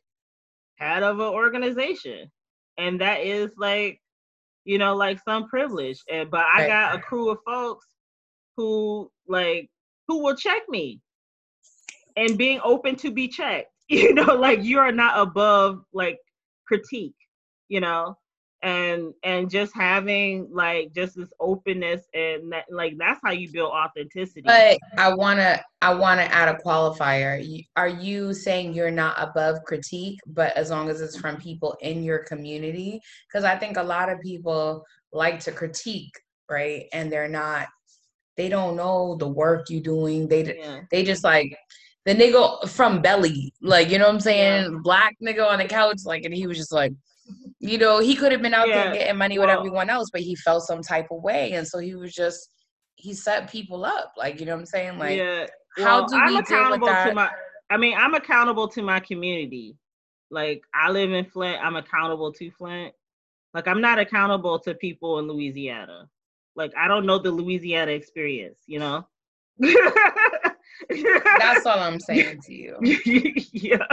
[0.75, 2.31] head of an organization
[2.79, 4.01] and that is like
[4.65, 7.85] you know like some privilege and but i got a crew of folks
[8.57, 9.69] who like
[10.07, 10.99] who will check me
[12.15, 16.17] and being open to be checked you know like you are not above like
[16.67, 17.15] critique
[17.67, 18.17] you know
[18.61, 23.71] and and just having like just this openness and that, like that's how you build
[23.71, 24.41] authenticity.
[24.41, 27.65] But i want to i want to add a qualifier.
[27.75, 32.03] Are you saying you're not above critique but as long as it's from people in
[32.03, 33.01] your community?
[33.27, 34.83] Because i think a lot of people
[35.13, 36.13] like to critique
[36.49, 36.85] right?
[36.91, 37.67] And they're not
[38.35, 40.27] they don't know the work you're doing.
[40.27, 40.81] They yeah.
[40.91, 41.55] they just like
[42.05, 44.71] the nigga from belly like you know what i'm saying?
[44.71, 44.77] Yeah.
[44.81, 46.93] black nigga on the couch like and he was just like
[47.59, 48.83] you know, he could have been out yeah.
[48.83, 51.53] there getting money with everyone else, but he felt some type of way.
[51.53, 52.49] And so he was just,
[52.95, 54.13] he set people up.
[54.17, 54.97] Like, you know what I'm saying?
[54.97, 55.45] Like, yeah.
[55.77, 57.09] Well, how do I'm accountable deal with that?
[57.09, 57.29] To my,
[57.69, 59.77] I mean, I'm accountable to my community.
[60.31, 61.63] Like, I live in Flint.
[61.63, 62.93] I'm accountable to Flint.
[63.53, 66.07] Like, I'm not accountable to people in Louisiana.
[66.55, 69.07] Like, I don't know the Louisiana experience, you know?
[69.59, 72.77] That's all I'm saying to you.
[73.51, 73.85] yeah.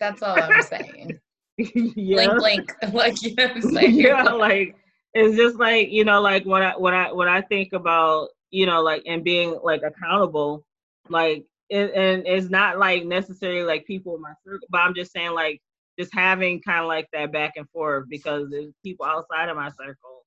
[0.00, 1.18] That's all I'm saying.
[1.96, 2.34] yeah.
[2.34, 2.92] Blink, blink.
[2.92, 3.94] Like you know what I'm saying?
[3.94, 4.76] Yeah, like
[5.14, 8.66] it's just like, you know, like what I what I what I think about, you
[8.66, 10.66] know, like and being like accountable,
[11.08, 15.12] like it, and it's not like necessarily like people in my circle, but I'm just
[15.12, 15.60] saying like
[15.98, 19.70] just having kind of like that back and forth because there's people outside of my
[19.70, 20.24] circle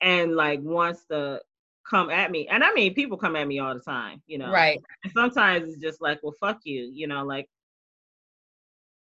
[0.00, 1.40] and like wants to
[1.88, 2.46] come at me.
[2.46, 4.52] And I mean people come at me all the time, you know.
[4.52, 4.80] Right.
[5.02, 7.48] And sometimes it's just like, well fuck you, you know, like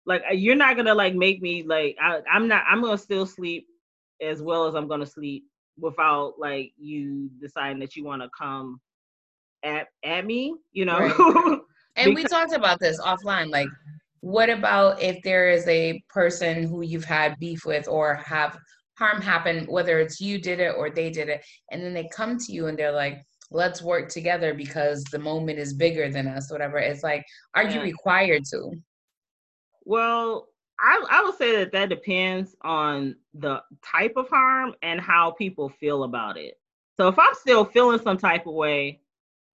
[0.05, 3.25] like uh, you're not gonna like make me like I, i'm not i'm gonna still
[3.25, 3.67] sleep
[4.21, 5.43] as well as i'm gonna sleep
[5.79, 8.79] without like you deciding that you want to come
[9.63, 11.59] at at me you know right.
[11.95, 13.67] and we talked about this offline like
[14.21, 18.57] what about if there is a person who you've had beef with or have
[18.97, 22.37] harm happen whether it's you did it or they did it and then they come
[22.37, 26.51] to you and they're like let's work together because the moment is bigger than us
[26.51, 27.25] whatever it's like
[27.55, 27.75] are yeah.
[27.75, 28.71] you required to
[29.83, 30.47] well,
[30.79, 35.69] I, I would say that that depends on the type of harm and how people
[35.69, 36.59] feel about it.
[36.99, 38.99] So if I'm still feeling some type of way,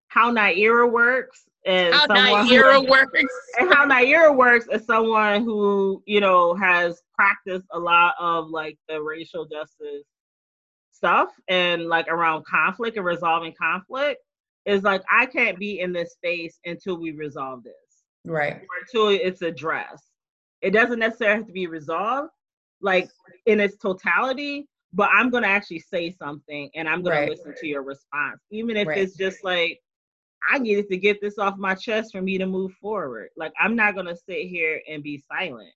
[0.09, 6.03] how Nayyirah works and how Nayyirah who, works and how Nayyirah works is someone who
[6.07, 10.05] you know has practiced a lot of like the racial justice
[10.93, 14.23] stuff and like around conflict and resolving conflict
[14.65, 17.75] is like I can't be in this space until we resolve this.
[18.25, 18.55] Right.
[18.55, 20.06] Or until it's addressed.
[20.63, 22.31] It doesn't necessarily have to be resolved
[22.81, 23.09] like
[23.47, 27.83] in its totality, but I'm gonna actually say something and I'm gonna listen to your
[27.83, 28.41] response.
[28.51, 28.99] Even if right.
[28.99, 29.81] it's just like
[30.51, 33.31] I needed to get this off my chest for me to move forward.
[33.37, 35.73] Like I'm not gonna sit here and be silent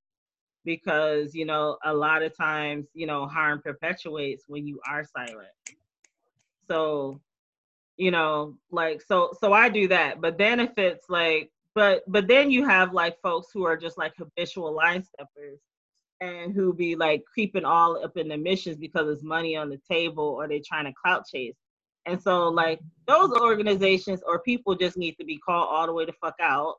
[0.64, 5.48] because you know a lot of times you know harm perpetuates when you are silent
[6.68, 7.20] so
[7.96, 12.26] you know like so so i do that but then if it's like but but
[12.26, 15.60] then you have like folks who are just like habitual line steppers
[16.20, 19.80] and who be like creeping all up in the missions because there's money on the
[19.90, 21.56] table or they're trying to clout chase
[22.06, 26.04] and so like those organizations or people just need to be called all the way
[26.04, 26.76] to fuck out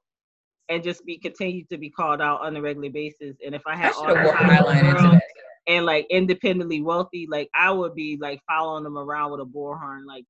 [0.69, 3.35] and just be continued to be called out on a regular basis.
[3.45, 5.22] And if I had all the
[5.68, 10.05] and like independently wealthy, like I would be like following them around with a bullhorn,
[10.05, 10.26] like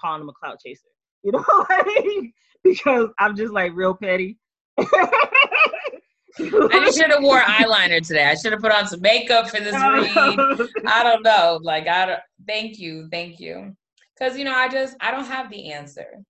[0.00, 0.88] calling them a clout chaser.
[1.22, 2.32] You know, like,
[2.64, 4.38] because I'm just like real petty.
[4.78, 4.86] I
[6.94, 8.24] should have wore eyeliner today.
[8.24, 10.68] I should have put on some makeup for this read.
[10.86, 11.60] I don't know.
[11.62, 12.20] Like I don't.
[12.46, 13.76] Thank you, thank you.
[14.18, 16.22] Because you know, I just I don't have the answer.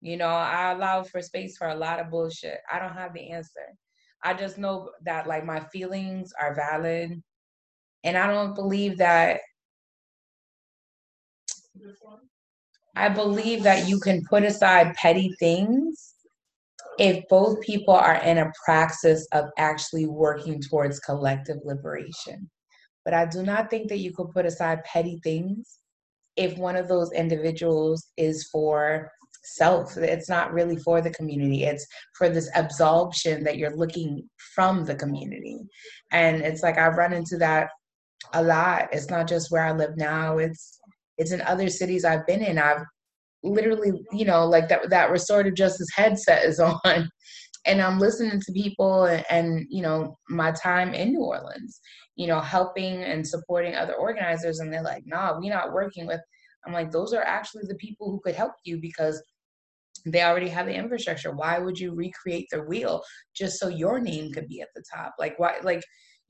[0.00, 2.58] You know, I allow for space for a lot of bullshit.
[2.70, 3.74] I don't have the answer.
[4.22, 7.22] I just know that like my feelings are valid.
[8.04, 9.40] And I don't believe that
[12.96, 16.14] I believe that you can put aside petty things
[16.98, 22.48] if both people are in a praxis of actually working towards collective liberation.
[23.04, 25.78] But I do not think that you could put aside petty things
[26.36, 29.10] if one of those individuals is for
[29.42, 29.96] self.
[29.96, 31.64] It's not really for the community.
[31.64, 35.58] It's for this absorption that you're looking from the community.
[36.12, 37.68] And it's like I've run into that
[38.32, 38.88] a lot.
[38.92, 40.38] It's not just where I live now.
[40.38, 40.73] It's
[41.18, 42.58] it's in other cities I've been in.
[42.58, 42.82] I've
[43.42, 47.08] literally, you know, like that that restorative justice headset is on
[47.66, 51.80] and I'm listening to people and, and you know, my time in New Orleans,
[52.16, 56.20] you know, helping and supporting other organizers and they're like, nah, we're not working with
[56.66, 59.22] I'm like, those are actually the people who could help you because
[60.06, 61.32] they already have the infrastructure.
[61.32, 63.02] Why would you recreate the wheel
[63.34, 65.14] just so your name could be at the top?
[65.18, 65.82] Like why like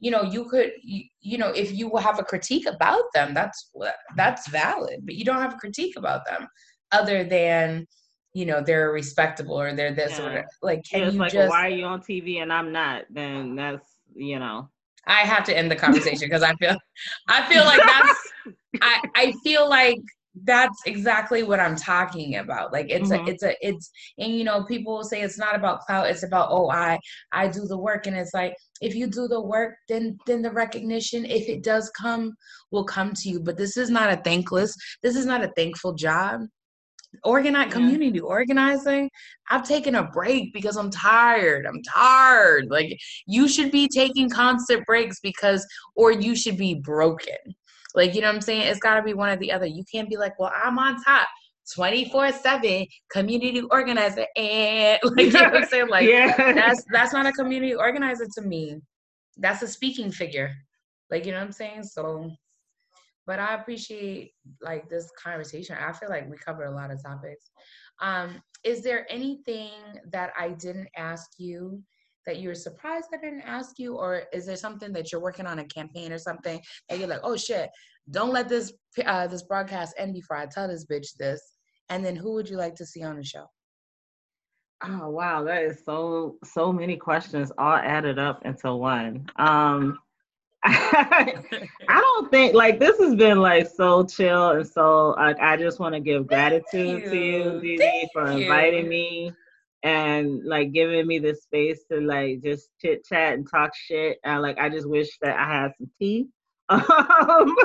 [0.05, 3.71] you know, you could you, you know, if you have a critique about them, that's
[4.17, 6.47] that's valid, but you don't have a critique about them
[6.93, 7.87] other than
[8.35, 10.27] you know they're respectable or they're this yeah.
[10.27, 13.05] or like can yeah, you like, just why are you on TV and I'm not?
[13.09, 14.69] Then that's you know.
[15.07, 16.77] I have to end the conversation because I feel
[17.29, 18.33] I feel like that's
[18.83, 20.01] I I feel like
[20.43, 22.73] that's exactly what I'm talking about.
[22.73, 23.27] Like it's mm-hmm.
[23.27, 26.25] a it's a it's and you know people will say it's not about clout it's
[26.25, 26.99] about oh I
[27.33, 28.55] I do the work and it's like
[28.85, 32.33] if you do the work then then the recognition if it does come
[32.71, 35.95] will come to you but this is not a thankless this is not a thankful
[35.95, 36.41] job
[37.23, 37.73] organize yeah.
[37.73, 39.09] community organizing
[39.49, 42.97] i've taken a break because i'm tired i'm tired like
[43.27, 47.55] you should be taking constant breaks because or you should be broken
[47.95, 48.63] like, you know what I'm saying?
[48.63, 49.67] It's got to be one or the other.
[49.67, 51.29] You can't be like, well, I'm on top.
[51.73, 55.89] 24 7 community organizer and like you know what I'm saying?
[55.91, 56.53] Like yeah.
[56.53, 58.81] that's that's not a community organizer to me.
[59.37, 60.53] That's a speaking figure.
[61.11, 61.85] Like you know what I'm saying?
[61.85, 62.31] So
[63.27, 65.77] but I appreciate like this conversation.
[65.81, 67.51] I feel like we covered a lot of topics.
[68.01, 69.71] Um is there anything
[70.11, 71.83] that I didn't ask you
[72.27, 75.47] that you were surprised I didn't ask you, or is there something that you're working
[75.47, 77.69] on a campaign or something and you're like, oh shit,
[78.11, 78.73] don't let this
[79.05, 81.41] uh, this broadcast end before I tell this bitch this.
[81.89, 83.47] And then who would you like to see on the show?
[84.83, 89.27] Oh wow, that is so so many questions all added up into one.
[89.37, 89.99] Um
[90.67, 91.35] I
[91.89, 95.95] don't think like this has been like so chill and so like I just want
[95.95, 97.11] to give gratitude you.
[97.11, 99.33] to you, Didi, for inviting me
[99.83, 104.19] and like giving me the space to like just chit chat and talk shit.
[104.25, 106.29] And like I just wish that I had some tea.
[106.71, 107.57] Um,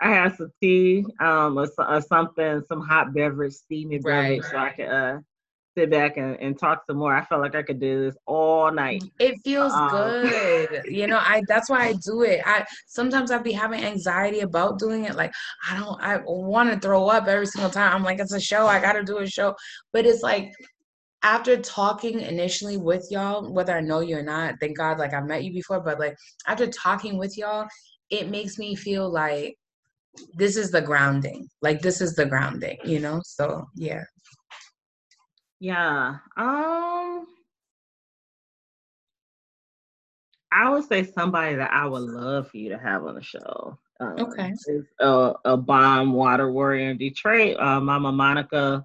[0.00, 4.50] I had some tea, um, or, or, something, some hot beverage, steamy beverage, right.
[4.50, 5.18] so I could uh
[5.76, 7.14] sit back and, and talk some more.
[7.14, 9.02] I felt like I could do this all night.
[9.18, 10.84] It feels um, good.
[10.86, 12.40] you know, I that's why I do it.
[12.44, 15.16] I sometimes I'd be having anxiety about doing it.
[15.16, 15.32] Like
[15.68, 17.94] I don't I want to throw up every single time.
[17.94, 19.54] I'm like, it's a show, I gotta do a show.
[19.92, 20.52] But it's like
[21.24, 25.26] after talking initially with y'all, whether I know you or not, thank God, like I've
[25.26, 27.66] met you before, but like after talking with y'all,
[28.10, 29.56] it makes me feel like
[30.34, 31.48] this is the grounding.
[31.62, 33.22] Like this is the grounding, you know?
[33.24, 34.04] So yeah.
[35.60, 36.16] Yeah.
[36.36, 37.26] Um
[40.52, 43.78] I would say somebody that I would love for you to have on the show.
[43.98, 44.52] Um, Okay.
[44.66, 48.84] Is a, a bomb water warrior in Detroit, uh, Mama Monica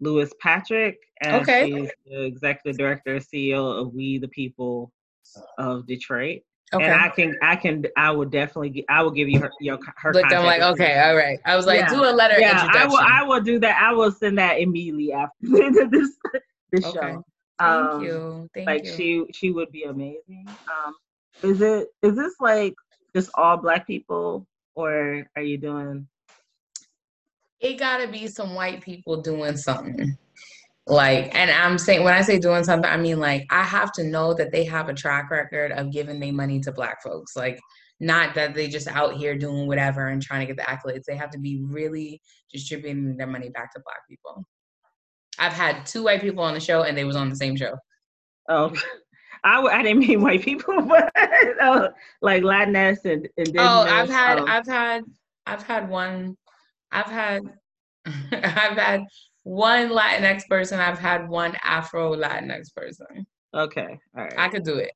[0.00, 0.98] Lewis Patrick.
[1.22, 1.64] And Okay.
[1.64, 4.92] she's the executive director, CEO of We the People
[5.58, 6.42] of Detroit.
[6.74, 6.84] Okay.
[6.84, 10.12] And I can, I can, I will definitely, I will give you her, your, her.
[10.12, 11.38] Look, I'm like, okay, all right.
[11.44, 11.90] I was like, Yeah.
[11.90, 12.96] do a letter Yeah, I will.
[12.98, 13.80] I will do that.
[13.80, 15.32] I will send that immediately after
[15.90, 16.10] this
[16.72, 17.12] this Okay.
[17.12, 17.24] show.
[17.58, 18.50] Thank Um, you.
[18.52, 18.74] Thank you.
[18.74, 18.92] like you.
[18.92, 20.56] she she would be amazing.
[20.86, 20.94] Um,
[21.42, 22.74] is it is this like
[23.14, 26.08] just all black people, or are you doing?
[27.60, 30.16] It gotta be some white people doing something.
[30.88, 34.04] Like, and I'm saying when I say doing something, I mean like I have to
[34.04, 37.34] know that they have a track record of giving their money to black folks.
[37.34, 37.58] Like,
[37.98, 41.04] not that they just out here doing whatever and trying to get the accolades.
[41.04, 42.20] They have to be really
[42.52, 44.44] distributing their money back to black people.
[45.38, 47.76] I've had two white people on the show and they was on the same show.
[48.48, 48.72] Oh,
[49.44, 51.10] I w- I didn't mean white people, but
[51.60, 51.88] uh,
[52.20, 53.68] like Latinx and indigenous.
[53.68, 55.04] Oh, I've had, um, I've had,
[55.46, 56.36] I've had one,
[56.92, 57.42] I've had,
[58.32, 59.04] I've had
[59.42, 60.80] one Latinx person.
[60.80, 63.26] I've had one Afro Latinx person.
[63.54, 64.34] okay, all right.
[64.36, 64.92] I could do it.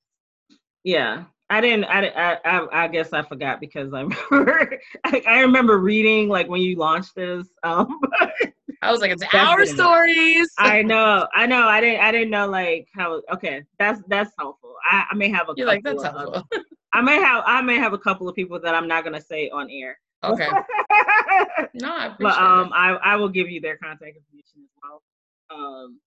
[0.84, 1.84] Yeah, I didn't.
[1.84, 4.00] I, I I I guess I forgot because I
[4.30, 4.78] remember.
[5.04, 7.48] I, I remember reading like when you launched this.
[7.62, 8.00] Um,
[8.82, 10.48] I was like, it's our stories.
[10.58, 11.68] I know, I know.
[11.68, 12.00] I didn't.
[12.00, 13.20] I didn't know like how.
[13.32, 14.74] Okay, that's that's helpful.
[14.90, 15.54] I, I may have a.
[15.56, 16.48] You're like, that's of- helpful.
[16.92, 17.42] I may have.
[17.46, 19.98] I may have a couple of people that I'm not gonna say on air.
[20.24, 20.48] Okay.
[21.74, 22.72] No, I appreciate but um, it.
[22.74, 25.02] I I will give you their contact information as well.
[25.50, 26.00] Um,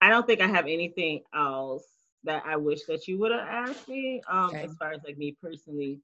[0.00, 1.84] I don't think I have anything else
[2.24, 4.22] that I wish that you would have asked me.
[4.28, 4.64] Um, Okay.
[4.64, 6.00] as far as like me personally,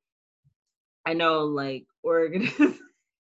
[1.04, 2.48] I know like Oregon.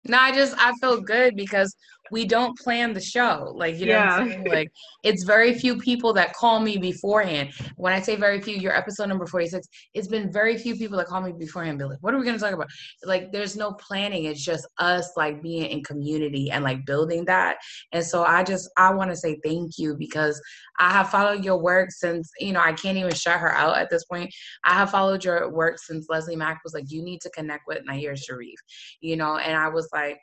[0.09, 1.75] No, I just I feel good because
[2.11, 3.53] we don't plan the show.
[3.57, 4.29] Like you know what I'm Yeah.
[4.29, 4.45] saying?
[4.47, 4.71] Like
[5.03, 7.51] it's very few people that call me beforehand.
[7.77, 11.07] When I say very few, your episode number 46, it's been very few people that
[11.07, 12.69] call me beforehand and be like, what are we gonna talk about?
[13.05, 14.25] Like there's no planning.
[14.25, 17.57] It's just us like being in community and like building that.
[17.93, 20.41] And so I just I wanna say thank you because
[20.79, 23.91] I have followed your work since, you know, I can't even shut her out at
[23.91, 24.33] this point.
[24.65, 27.79] I have followed your work since Leslie Mac was like, you need to connect with
[27.89, 28.55] Nayyirah Shariff,
[29.01, 30.19] you know, and I was like,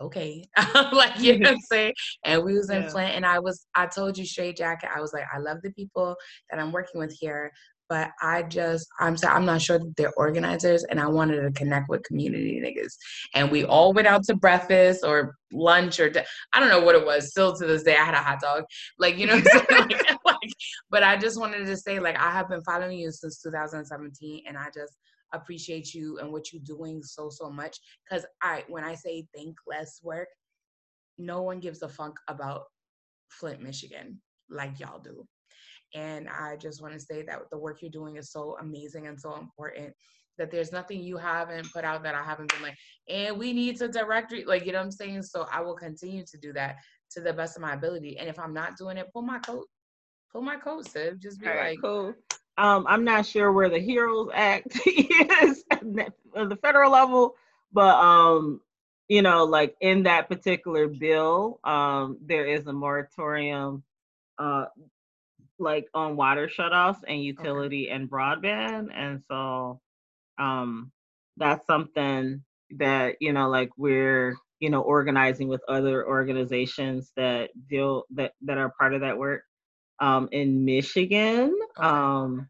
[0.00, 0.44] okay,
[0.92, 1.94] like you know what I'm saying.
[2.24, 2.88] And we was in Yeah.
[2.88, 5.72] Flint, and I was, I told you straight jacket, I was like, I love the
[5.72, 6.16] people
[6.50, 7.52] that I'm working with here,
[7.88, 11.52] but I just, I'm sorry, I'm not sure that they're organizers, and I wanted to
[11.52, 12.94] connect with community niggas,
[13.34, 16.10] and we all went out to breakfast or lunch or
[16.52, 17.30] I don't know what it was.
[17.30, 18.64] Still to this day, I had a hot dog,
[18.98, 19.88] like you know, what I'm saying?
[20.00, 20.50] like, like,
[20.90, 24.56] but I just wanted to say, like, I have been following you since 2017, and
[24.58, 24.94] I just
[25.36, 27.78] appreciate you and what you're doing so so much.
[28.04, 30.28] Because i when i say think less work
[31.18, 32.64] no one gives a funk about
[33.30, 34.20] flint michigan
[34.50, 35.24] like y'all do.
[35.94, 39.20] And i just want to say that the work you're doing is so amazing and
[39.20, 39.92] so important
[40.36, 42.76] that there's nothing you haven't put out that i haven't been like
[43.08, 45.22] and we need to directory like you know what i'm saying?
[45.22, 46.76] So i will continue to do that
[47.12, 48.18] to the best of my ability.
[48.18, 49.66] And if i'm not doing it pull my coat
[50.32, 52.12] pull my coat sis just be right, like cool.
[52.56, 57.34] Um, I'm not sure where the Heroes Act is at the- federal level,
[57.72, 58.60] but um,
[59.08, 63.82] you know, like in that particular bill, um, there is a moratorium,
[64.38, 64.66] uh,
[65.58, 69.80] like on water shutoffs and utility and broadband, and so,
[70.38, 70.92] um,
[71.36, 72.42] that's something
[72.78, 78.58] that you know, like we're you know organizing with other organizations that deal that that
[78.58, 79.42] are part of that work
[80.00, 81.54] um, in Michigan.
[81.78, 81.86] Okay.
[81.88, 82.48] Um,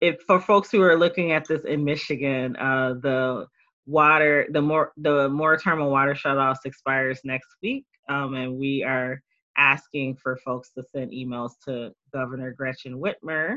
[0.00, 3.46] if for folks who are looking at this in Michigan, uh, the
[3.86, 9.20] water, the more the moratorium on water shutoffs expires next week, um, and we are
[9.56, 13.56] asking for folks to send emails to Governor Gretchen Whitmer,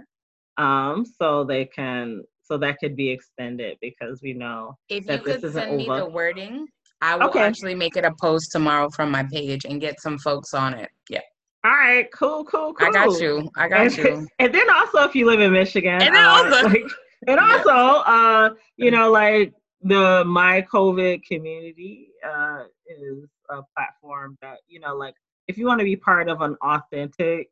[0.57, 5.23] um, so they can so that could be extended because we know If you that
[5.23, 6.05] this could send me over.
[6.05, 6.67] the wording,
[7.01, 7.41] I will Okay.
[7.41, 10.89] actually make it a post tomorrow from my page and get some folks on it.
[11.09, 11.19] Yeah,
[11.64, 12.88] All right, cool, cool, cool.
[12.88, 13.49] I got you.
[13.57, 14.27] I got and, you.
[14.40, 16.84] and then also if you live in Michigan, And then uh, also- like,
[17.27, 24.60] and also, uh, you know, like the My COVID community uh, is a platform that
[24.68, 25.15] you know, like
[25.48, 27.49] if you want to be part of an authentic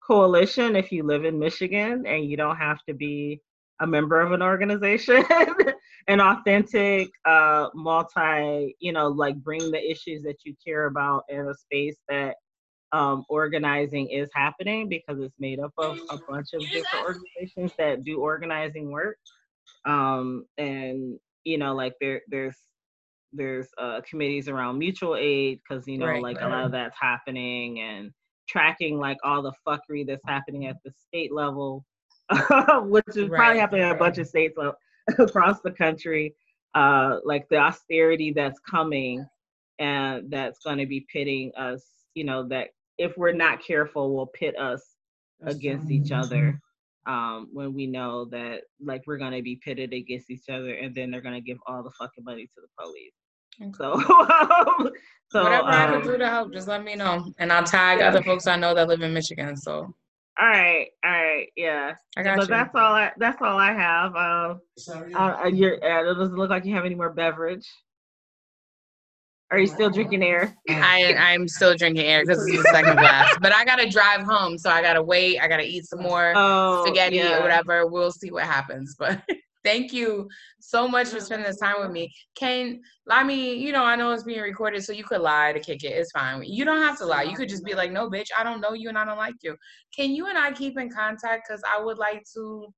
[0.00, 3.40] coalition, if you live in Michigan and you don't have to be
[3.80, 5.24] a member of an organization,
[6.08, 11.48] an authentic, uh, multi, you know, like bring the issues that you care about in
[11.48, 12.36] a space that
[12.92, 18.04] um, organizing is happening because it's made up of a bunch of different organizations that
[18.04, 19.16] do organizing work.
[19.86, 22.56] Um, and you know, like there there's
[23.32, 26.22] there's uh, committees around mutual aid because you know Right.
[26.22, 28.10] like a lot of that's happening and
[28.48, 31.84] tracking like all the fuckery that's happening at the state level
[32.82, 34.56] which is Right, probably happening in a bunch of states
[35.18, 36.34] across the country
[36.74, 39.24] uh like the austerity that's coming
[39.78, 41.84] and that's going to be pitting us
[42.14, 42.68] you know that
[43.00, 44.96] if we're not careful will pit us
[45.46, 46.60] against each other
[47.06, 50.94] um when we know that like we're going to be pitted against each other and
[50.94, 53.14] then they're going to give all the fucking money to the police
[53.62, 53.72] Okay.
[53.76, 54.90] so um,
[55.30, 57.98] so Whatever I um, can do to help, just let me know, and I'll tag
[57.98, 58.08] yeah.
[58.08, 59.54] other folks I know that live in Michigan.
[59.56, 59.94] So
[60.40, 62.54] all right all right yeah I got but you.
[62.54, 64.60] that's all i that's all i have um
[65.14, 67.68] uh, uh, you're, uh, it doesn't look like you have any more beverage
[69.50, 72.96] are you oh still drinking air I I'm still drinking air because it's the second
[72.96, 75.40] glass, but I gotta drive home, so I gotta wait.
[75.40, 77.38] I gotta eat some more oh spaghetti yeah.
[77.38, 77.86] or whatever.
[77.86, 78.96] We'll see what happens.
[78.98, 79.22] But
[79.64, 80.28] thank you
[80.60, 82.12] so much for spending this time with me.
[82.34, 85.60] Can I mean, you know, I know it's being recorded, so you could lie to
[85.60, 85.88] kick it.
[85.88, 86.42] It's fine.
[86.44, 87.22] You don't have to lie.
[87.22, 89.34] You could just be like, no, bitch, I don't know you and I don't like
[89.42, 89.56] you.
[89.94, 91.48] Can you and I keep in contact?
[91.48, 92.72] Because I would like to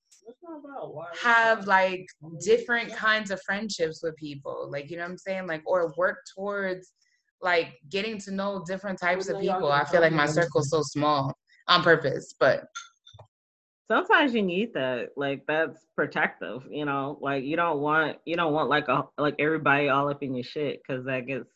[1.20, 2.06] have like
[2.40, 4.68] different kinds of friendships with people.
[4.70, 5.46] Like, you know what I'm saying?
[5.46, 6.92] Like, or work towards
[7.40, 9.70] like getting to know different types of people.
[9.70, 11.32] I feel like my circle's so small
[11.68, 12.64] on purpose, but
[13.92, 18.54] sometimes you need that like that's protective you know like you don't want you don't
[18.54, 21.50] want like a like everybody all up in your shit because that gets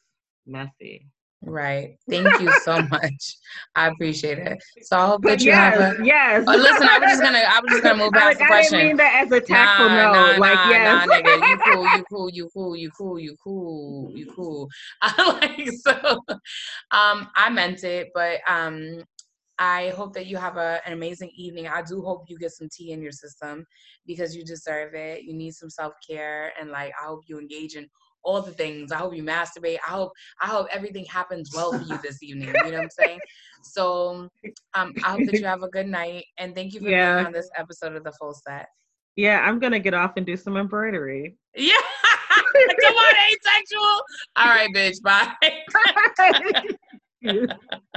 [0.47, 1.07] messy
[1.43, 1.97] right.
[2.09, 3.37] Thank you so much.
[3.75, 4.59] I appreciate it.
[4.83, 6.05] So I hope that you yes have a.
[6.05, 8.39] yes Oh, listen, I was just gonna, I was just gonna move I, past like,
[8.39, 8.79] the I question.
[8.79, 11.59] didn't mean that as a tactful nah, no nah, like nah, yes nah, nigga, you
[11.65, 14.69] cool, you cool, you cool, you cool, you cool, you cool.
[15.03, 16.21] I like so.
[16.91, 19.03] Um, I meant it, but um,
[19.59, 21.67] I hope that you have a, an amazing evening.
[21.67, 23.65] I do hope you get some tea in your system
[24.07, 25.23] because you deserve it.
[25.23, 27.89] You need some self care, and like I hope you engage in
[28.27, 28.93] all the things.
[28.93, 29.79] I hope you masturbate.
[29.87, 30.13] I hope
[30.43, 32.49] I hope everything happens well for you this evening.
[32.49, 33.21] You know what I'm saying?
[33.63, 34.29] So,
[34.75, 37.15] um, I hope that you have a good night, and thank you for Yeah.
[37.17, 38.67] being on this episode of the Full Set.
[39.19, 41.73] yeah i'm gonna get off and do some embroidery Yeah.
[42.83, 44.03] Come on, asexual.
[44.37, 45.01] All right, bitch.
[45.03, 45.33] Bye.